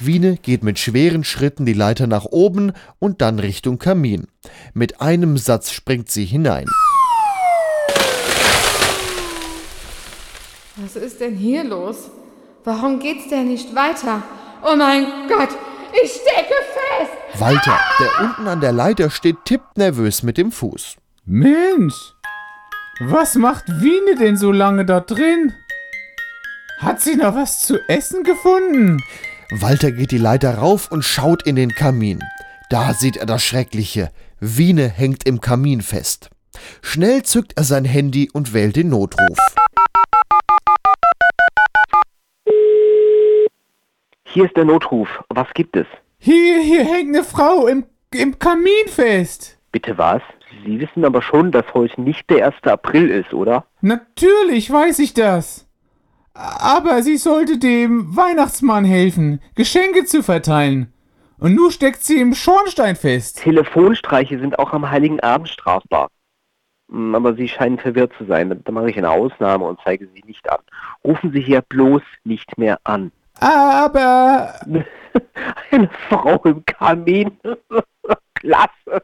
[0.00, 4.28] Wiene geht mit schweren Schritten die Leiter nach oben und dann Richtung Kamin.
[4.72, 6.66] Mit einem Satz springt sie hinein.
[10.76, 12.10] Was ist denn hier los?
[12.66, 14.24] Warum geht's denn nicht weiter?
[14.60, 15.50] Oh mein Gott,
[15.92, 17.40] ich stecke fest!
[17.40, 20.96] Walter, der unten an der Leiter steht, tippt nervös mit dem Fuß.
[21.26, 21.94] Mensch,
[22.98, 25.52] was macht Wiene denn so lange da drin?
[26.78, 29.00] Hat sie noch was zu essen gefunden?
[29.60, 32.18] Walter geht die Leiter rauf und schaut in den Kamin.
[32.68, 34.10] Da sieht er das Schreckliche.
[34.40, 36.30] Wiene hängt im Kamin fest.
[36.82, 39.38] Schnell zückt er sein Handy und wählt den Notruf.
[44.36, 45.08] Hier ist der Notruf.
[45.30, 45.86] Was gibt es?
[46.18, 49.58] Hier, hier hängt eine Frau im, im Kamin fest.
[49.72, 50.20] Bitte was?
[50.62, 52.56] Sie wissen aber schon, dass heute nicht der 1.
[52.64, 53.64] April ist, oder?
[53.80, 55.66] Natürlich weiß ich das.
[56.34, 60.92] Aber sie sollte dem Weihnachtsmann helfen, Geschenke zu verteilen.
[61.38, 63.38] Und nun steckt sie im Schornstein fest.
[63.42, 66.08] Telefonstreiche sind auch am Heiligen Abend strafbar.
[66.90, 68.60] Hm, Aber Sie scheinen verwirrt zu sein.
[68.62, 70.60] Da mache ich eine Ausnahme und zeige Sie nicht an.
[71.02, 73.12] Rufen Sie hier bloß nicht mehr an.
[73.40, 74.54] Aber
[75.70, 77.38] Eine Frau im Kamin.
[78.34, 79.02] Klasse.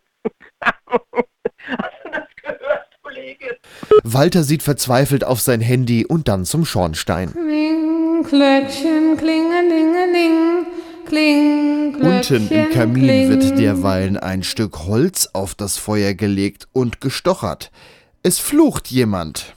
[0.61, 3.59] Hast du das gehört, Kollege?
[4.05, 7.33] Walter sieht verzweifelt auf sein Handy und dann zum Schornstein.
[7.33, 10.67] Kling, Klöckchen, klingelingeling.
[11.07, 13.29] Kling, Unten im Kamin kling.
[13.29, 17.71] wird derweilen ein Stück Holz auf das Feuer gelegt und gestochert.
[18.23, 19.55] Es flucht jemand.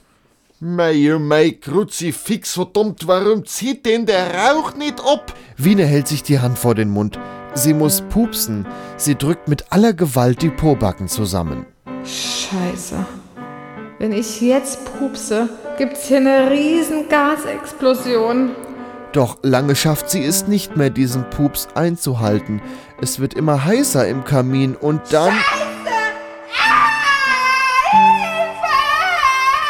[0.58, 5.34] Mei, oh mei, Kruzifix, verdammt, warum zieht denn der Rauch nicht ab?
[5.58, 7.18] Wiene hält sich die Hand vor den Mund.
[7.52, 8.66] Sie muss pupsen.
[8.96, 11.66] Sie drückt mit aller Gewalt die Pobacken zusammen.
[12.04, 13.04] Scheiße.
[13.98, 18.52] Wenn ich jetzt pupse, gibt's hier eine riesen Gasexplosion.
[19.12, 22.62] Doch lange schafft sie es nicht mehr, diesen Pups einzuhalten.
[23.02, 25.34] Es wird immer heißer im Kamin und dann.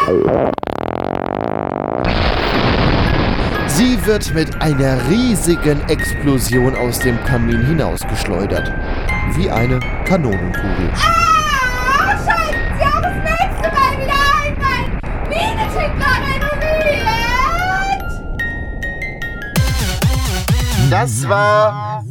[0.07, 0.46] Sie
[4.07, 8.73] wird mit einer riesigen Explosion aus dem Kamin hinausgeschleudert.
[9.35, 10.93] Wie eine Kanonenkugel.
[10.95, 16.87] Ah, Scheiße, sie haben das nächste Mal wieder ein, mein Bienentickler renoviert.
[20.89, 22.05] Das war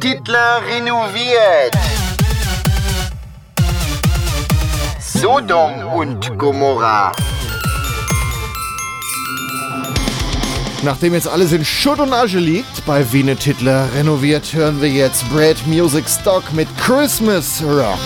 [0.00, 1.76] Titler renoviert.
[4.98, 7.12] Sodom und Gomorra.
[10.84, 15.28] Nachdem jetzt alles in Schutt und Asche liegt, bei Wiene Titler renoviert, hören wir jetzt
[15.30, 17.98] Brad Music Stock mit Christmas Rock.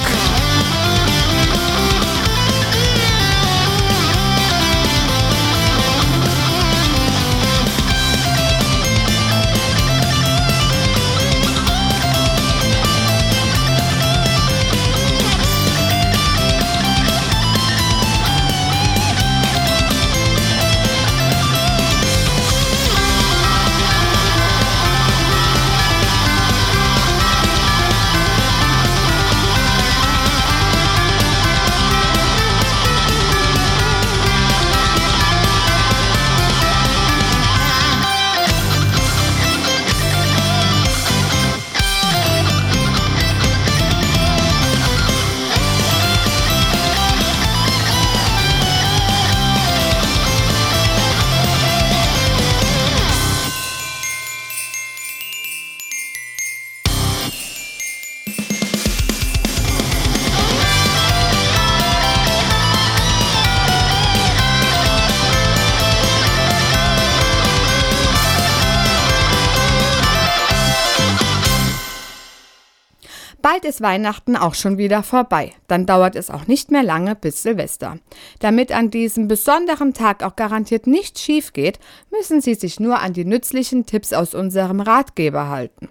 [73.66, 75.52] Ist Weihnachten auch schon wieder vorbei.
[75.68, 77.98] Dann dauert es auch nicht mehr lange bis Silvester.
[78.38, 81.78] Damit an diesem besonderen Tag auch garantiert nichts schief geht,
[82.10, 85.88] müssen Sie sich nur an die nützlichen Tipps aus unserem Ratgeber halten.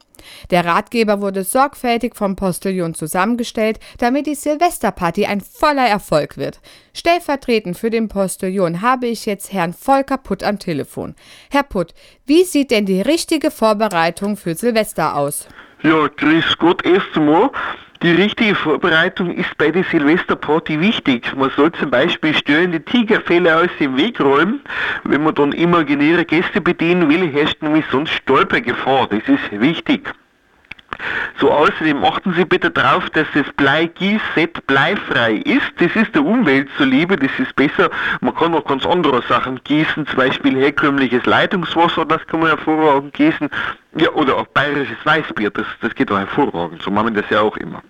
[0.50, 6.62] Der Ratgeber wurde sorgfältig vom Postillon zusammengestellt, damit die Silvesterparty ein voller Erfolg wird.
[6.94, 11.16] Stellvertretend für den Postillon habe ich jetzt Herrn Volker Putt am Telefon.
[11.52, 11.94] Herr Putt,
[12.26, 15.48] wie sieht denn die richtige Vorbereitung für Silvester aus?
[15.84, 17.52] Ja, grüß Gott erst einmal.
[18.02, 21.34] Die richtige Vorbereitung ist bei der Silvesterparty wichtig.
[21.36, 24.62] Man soll zum Beispiel störende Tigerfälle aus dem Weg räumen.
[25.06, 29.08] Wenn man dann imaginäre Gäste bedienen will, herrscht nämlich sonst Stolpergefahr.
[29.08, 30.14] Das ist wichtig.
[31.40, 35.72] So außerdem achten Sie bitte darauf, dass das Bleigießset bleifrei ist.
[35.80, 37.90] Das ist der Umwelt zuliebe, das ist besser.
[38.22, 43.14] Man kann auch ganz andere Sachen gießen, zum Beispiel herkömmliches Leitungswasser, das kann man hervorragend
[43.14, 43.50] gießen.
[43.98, 46.82] Ja, oder auch bayerisches Weißbier, das, das geht auch hervorragend.
[46.82, 47.82] So machen wir das ja auch immer.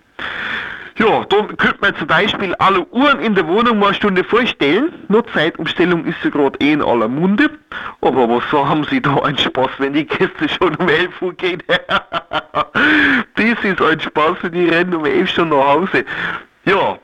[0.98, 4.94] Ja, dann könnte man zum Beispiel alle Uhren in der Wohnung mal eine Stunde vorstellen.
[5.08, 7.50] Nur Zeitumstellung ist ja gerade eh in aller Munde.
[8.00, 11.62] Aber was haben Sie da einen Spaß, wenn die Gäste schon um 11 Uhr gehen?
[11.68, 16.06] das ist ein Spaß, wenn die rennen um 11 schon nach Hause.
[16.64, 16.98] Ja,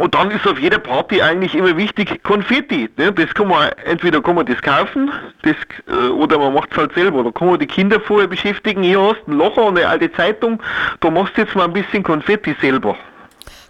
[0.00, 2.88] und dann ist auf jeder Party eigentlich immer wichtig Konfetti.
[2.96, 3.12] Ne?
[3.12, 5.10] Das kann man, entweder kann man das kaufen,
[5.42, 7.22] das, äh, oder man macht es halt selber.
[7.22, 8.82] Da kann man die Kinder vorher beschäftigen.
[8.82, 10.62] Hier hast du ein Locher und eine alte Zeitung,
[11.00, 12.96] da machst du jetzt mal ein bisschen Konfetti selber.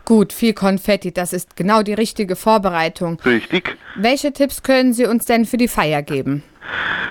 [0.05, 3.19] Gut, viel Konfetti, das ist genau die richtige Vorbereitung.
[3.25, 3.77] Richtig.
[3.95, 6.43] Welche Tipps können Sie uns denn für die Feier geben?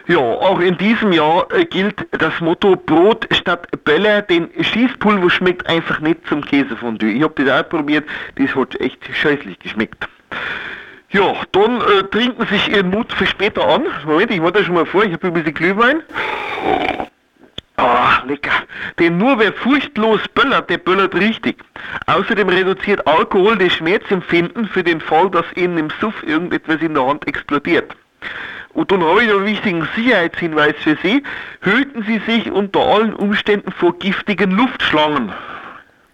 [0.07, 5.67] Ja, auch in diesem Jahr äh, gilt das Motto Brot statt Böller, denn Schießpulver schmeckt
[5.67, 7.11] einfach nicht zum Käsefondue.
[7.11, 10.07] Ich habe das auch probiert, das hat echt scheußlich geschmeckt.
[11.09, 13.83] Ja, dann äh, trinken sich Ihren Mut für später an.
[14.05, 16.01] Moment, ich warte schon mal vor, ich habe ein bisschen Glühwein.
[17.75, 18.51] Ah, lecker.
[18.99, 21.57] Denn nur wer furchtlos böllert, der böllert richtig.
[22.05, 27.05] Außerdem reduziert Alkohol das Schmerzempfinden für den Fall, dass Ihnen im Suff irgendetwas in der
[27.05, 27.93] Hand explodiert.
[28.73, 31.23] Und dann habe ich noch einen wichtigen Sicherheitshinweis für Sie.
[31.61, 35.31] Hüten Sie sich unter allen Umständen vor giftigen Luftschlangen.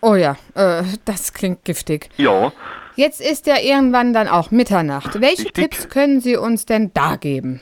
[0.01, 2.10] Oh ja, äh, das klingt giftig.
[2.18, 2.51] Ja.
[2.95, 5.22] Jetzt ist ja irgendwann dann auch Mitternacht.
[5.22, 5.53] Welche Richtig.
[5.53, 7.62] Tipps können Sie uns denn da geben?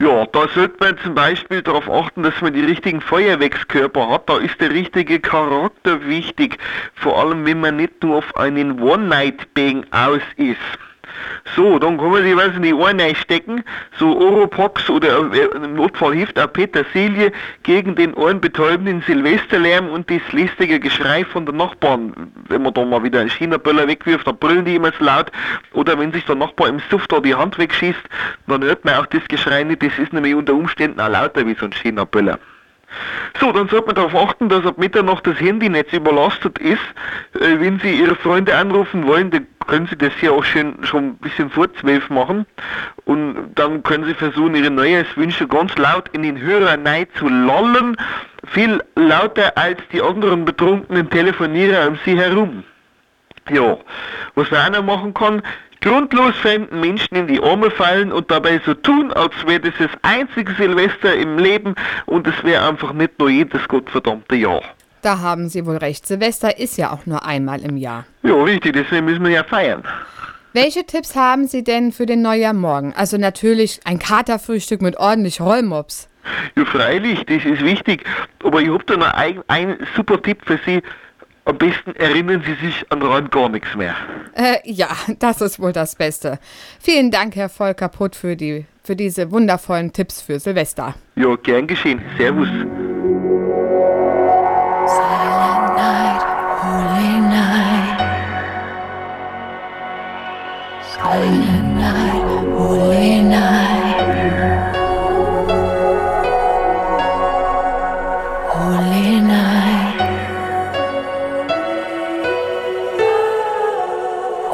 [0.00, 4.28] Ja, da sollte man zum Beispiel darauf achten, dass man die richtigen Feuerwerkskörper hat.
[4.28, 6.58] Da ist der richtige Charakter wichtig.
[6.94, 10.58] Vor allem, wenn man nicht nur auf einen One-Night-Bang aus ist.
[11.56, 13.62] So, dann kann man was in die Ohren reinstecken,
[13.98, 20.20] so Oropox oder äh, im Notfall hilft auch Petersilie gegen den ohrenbetäubenden Silvesterlärm und das
[20.32, 22.32] lästige Geschrei von den Nachbarn.
[22.48, 25.30] Wenn man da mal wieder einen China-Böller wegwirft, dann brüllen die immer so laut.
[25.72, 28.02] Oder wenn sich der Nachbar im Suff da die Hand wegschießt,
[28.46, 31.54] dann hört man auch das Geschrei nicht, das ist nämlich unter Umständen auch lauter wie
[31.54, 32.38] so ein China-Böller.
[33.40, 36.80] So, dann sollte man darauf achten, dass ab Mitternacht das Handynetz überlastet ist.
[37.34, 41.04] Äh, wenn Sie Ihre Freunde anrufen wollen, dann können Sie das ja auch schön, schon
[41.04, 42.46] ein bisschen vor zwölf machen.
[43.04, 47.96] Und dann können Sie versuchen, Ihre Neujahrswünsche ganz laut in den Hörer rein zu lallen.
[48.48, 52.64] Viel lauter als die anderen betrunkenen Telefonierer um Sie herum.
[53.50, 53.78] Ja,
[54.34, 55.42] was man auch noch machen kann,
[55.82, 59.90] grundlos fremden Menschen in die Arme fallen und dabei so tun, als wäre das das
[60.02, 61.74] einzige Silvester im Leben
[62.06, 64.62] und es wäre einfach nicht nur jedes gottverdammte Jahr.
[65.02, 66.06] Da haben Sie wohl recht.
[66.06, 68.06] Silvester ist ja auch nur einmal im Jahr.
[68.22, 69.82] Ja, richtig, deswegen müssen wir ja feiern.
[70.54, 72.94] Welche Tipps haben Sie denn für den Neujahrmorgen?
[72.94, 76.08] Also natürlich ein Katerfrühstück mit ordentlich Rollmops.
[76.56, 78.04] Ja, freilich, das ist wichtig.
[78.44, 80.82] Aber ich habe da noch ein, einen super Tipp für Sie.
[81.44, 83.96] Am besten erinnern Sie sich an rein gar nichts mehr.
[84.34, 84.88] Äh, ja,
[85.18, 86.38] das ist wohl das Beste.
[86.80, 90.94] Vielen Dank, Herr Volker Putt, für, die, für diese wundervollen Tipps für Silvester.
[91.16, 92.00] Ja, gern geschehen.
[92.16, 92.48] Servus.
[94.86, 96.22] Silent night,
[96.62, 98.00] holy night.
[100.92, 101.51] Silent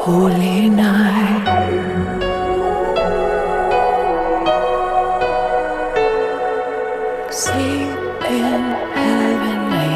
[0.09, 1.45] Holy night.
[7.29, 8.61] Sleep in
[8.97, 9.93] heavenly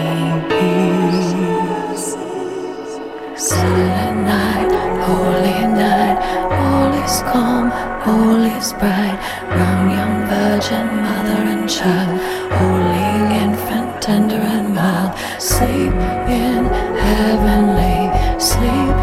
[0.52, 2.10] peace.
[3.36, 4.72] Silent night,
[5.08, 6.18] holy night,
[6.62, 7.72] all is calm,
[8.06, 9.18] all is bright.
[9.50, 12.22] Round young virgin, mother and child,
[12.60, 13.10] holy
[13.46, 15.18] infant, tender and mild.
[15.42, 15.98] Sleep
[16.30, 16.66] in
[17.02, 17.98] heavenly,
[18.40, 19.03] sleep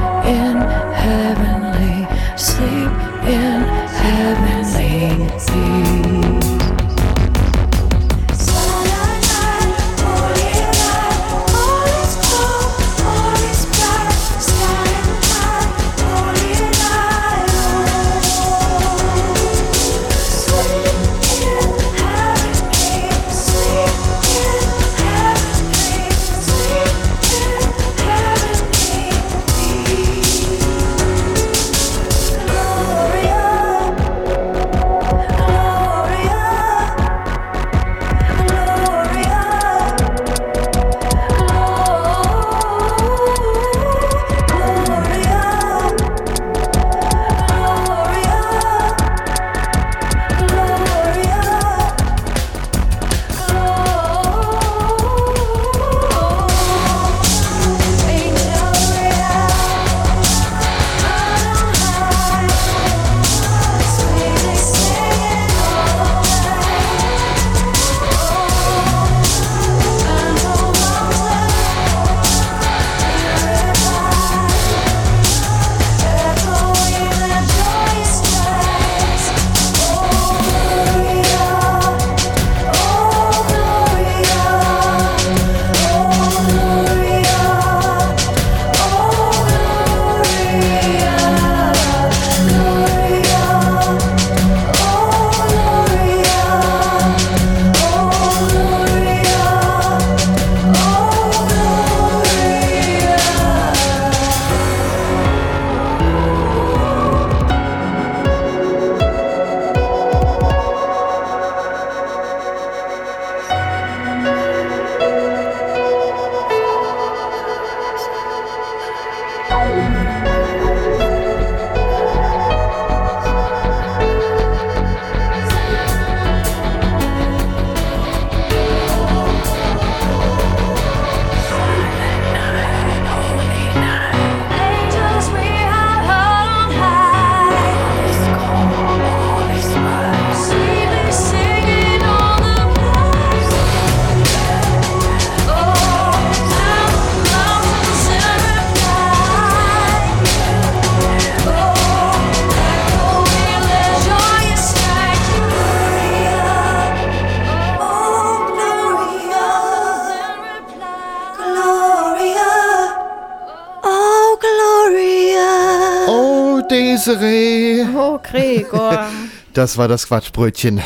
[169.60, 170.80] Das war das Quatschbrötchen.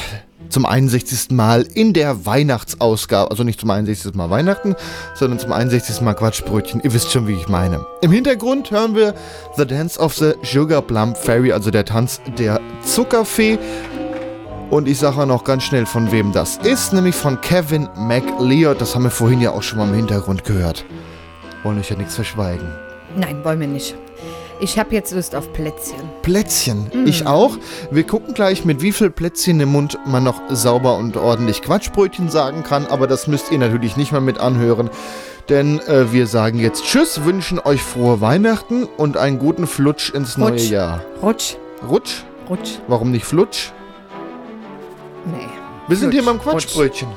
[0.48, 1.30] Zum 61.
[1.30, 3.30] Mal in der Weihnachtsausgabe.
[3.30, 4.14] Also nicht zum 61.
[4.14, 4.74] Mal Weihnachten,
[5.14, 6.00] sondern zum 61.
[6.00, 6.80] Mal Quatschbrötchen.
[6.82, 7.86] Ihr wisst schon, wie ich meine.
[8.02, 9.14] Im Hintergrund hören wir
[9.56, 13.60] The Dance of the Sugar Plum Fairy, also der Tanz der Zuckerfee.
[14.70, 18.80] Und ich sage auch noch ganz schnell, von wem das ist, nämlich von Kevin McLeod.
[18.80, 20.84] Das haben wir vorhin ja auch schon mal im Hintergrund gehört.
[21.62, 22.66] Wollen euch ja nichts verschweigen.
[23.14, 23.94] Nein, wollen wir nicht.
[24.60, 25.98] Ich habe jetzt Lust auf Plätzchen.
[26.22, 26.90] Plätzchen.
[26.92, 27.06] Mm.
[27.06, 27.58] Ich auch.
[27.90, 32.30] Wir gucken gleich, mit wie viel Plätzchen im Mund man noch sauber und ordentlich Quatschbrötchen
[32.30, 32.86] sagen kann.
[32.86, 34.90] Aber das müsst ihr natürlich nicht mal mit anhören.
[35.48, 40.38] Denn äh, wir sagen jetzt Tschüss, wünschen euch frohe Weihnachten und einen guten Flutsch ins
[40.38, 40.70] neue Rutsch.
[40.70, 41.04] Jahr.
[41.20, 41.56] Rutsch.
[41.86, 42.22] Rutsch?
[42.48, 42.78] Rutsch.
[42.88, 43.72] Warum nicht Flutsch?
[45.26, 45.48] Nee.
[45.88, 46.24] Wir sind Flutsch.
[46.24, 47.08] hier beim Quatschbrötchen.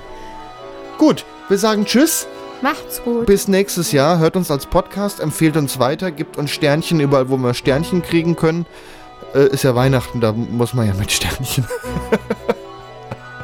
[0.98, 2.28] Gut, wir sagen Tschüss.
[2.62, 3.26] Macht's gut.
[3.26, 4.18] Bis nächstes Jahr.
[4.20, 8.36] Hört uns als Podcast, empfehlt uns weiter, gibt uns Sternchen überall, wo wir Sternchen kriegen
[8.36, 8.66] können.
[9.36, 11.66] Äh, ist ja Weihnachten, da muss man ja mit Sternchen.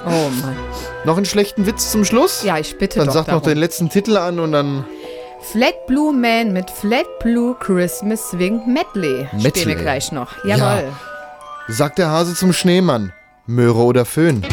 [0.06, 0.58] Oh Mann.
[1.06, 2.44] Noch einen schlechten Witz zum Schluss?
[2.44, 3.44] Ja, ich bitte Dann doch sag noch darum.
[3.48, 4.86] den letzten Titel an und dann.
[5.40, 9.28] Flat Blue Man mit Flat Blue Christmas Swing Medley.
[9.28, 9.66] Spielen Medley.
[9.68, 10.44] wir gleich noch.
[10.46, 10.92] Jawohl.
[11.70, 13.14] Sagt der Hase zum Schneemann.
[13.48, 14.46] Möhre oder Föhn?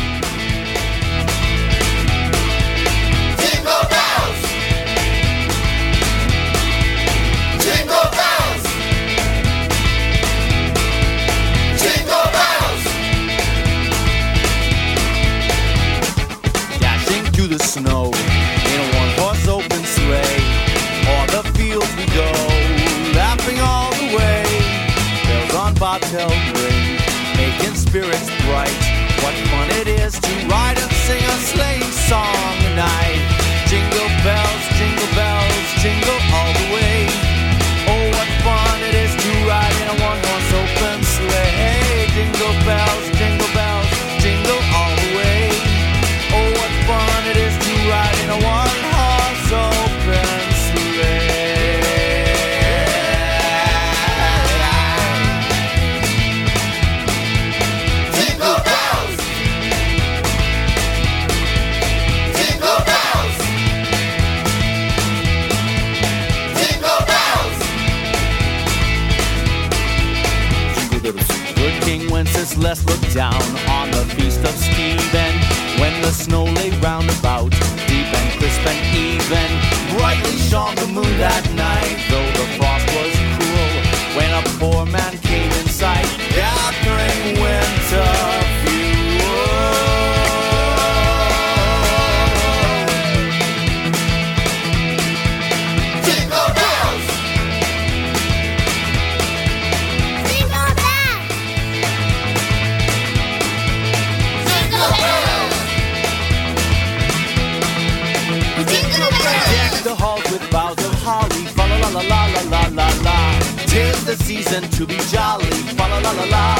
[114.30, 116.59] Season to be jolly, fa la la la la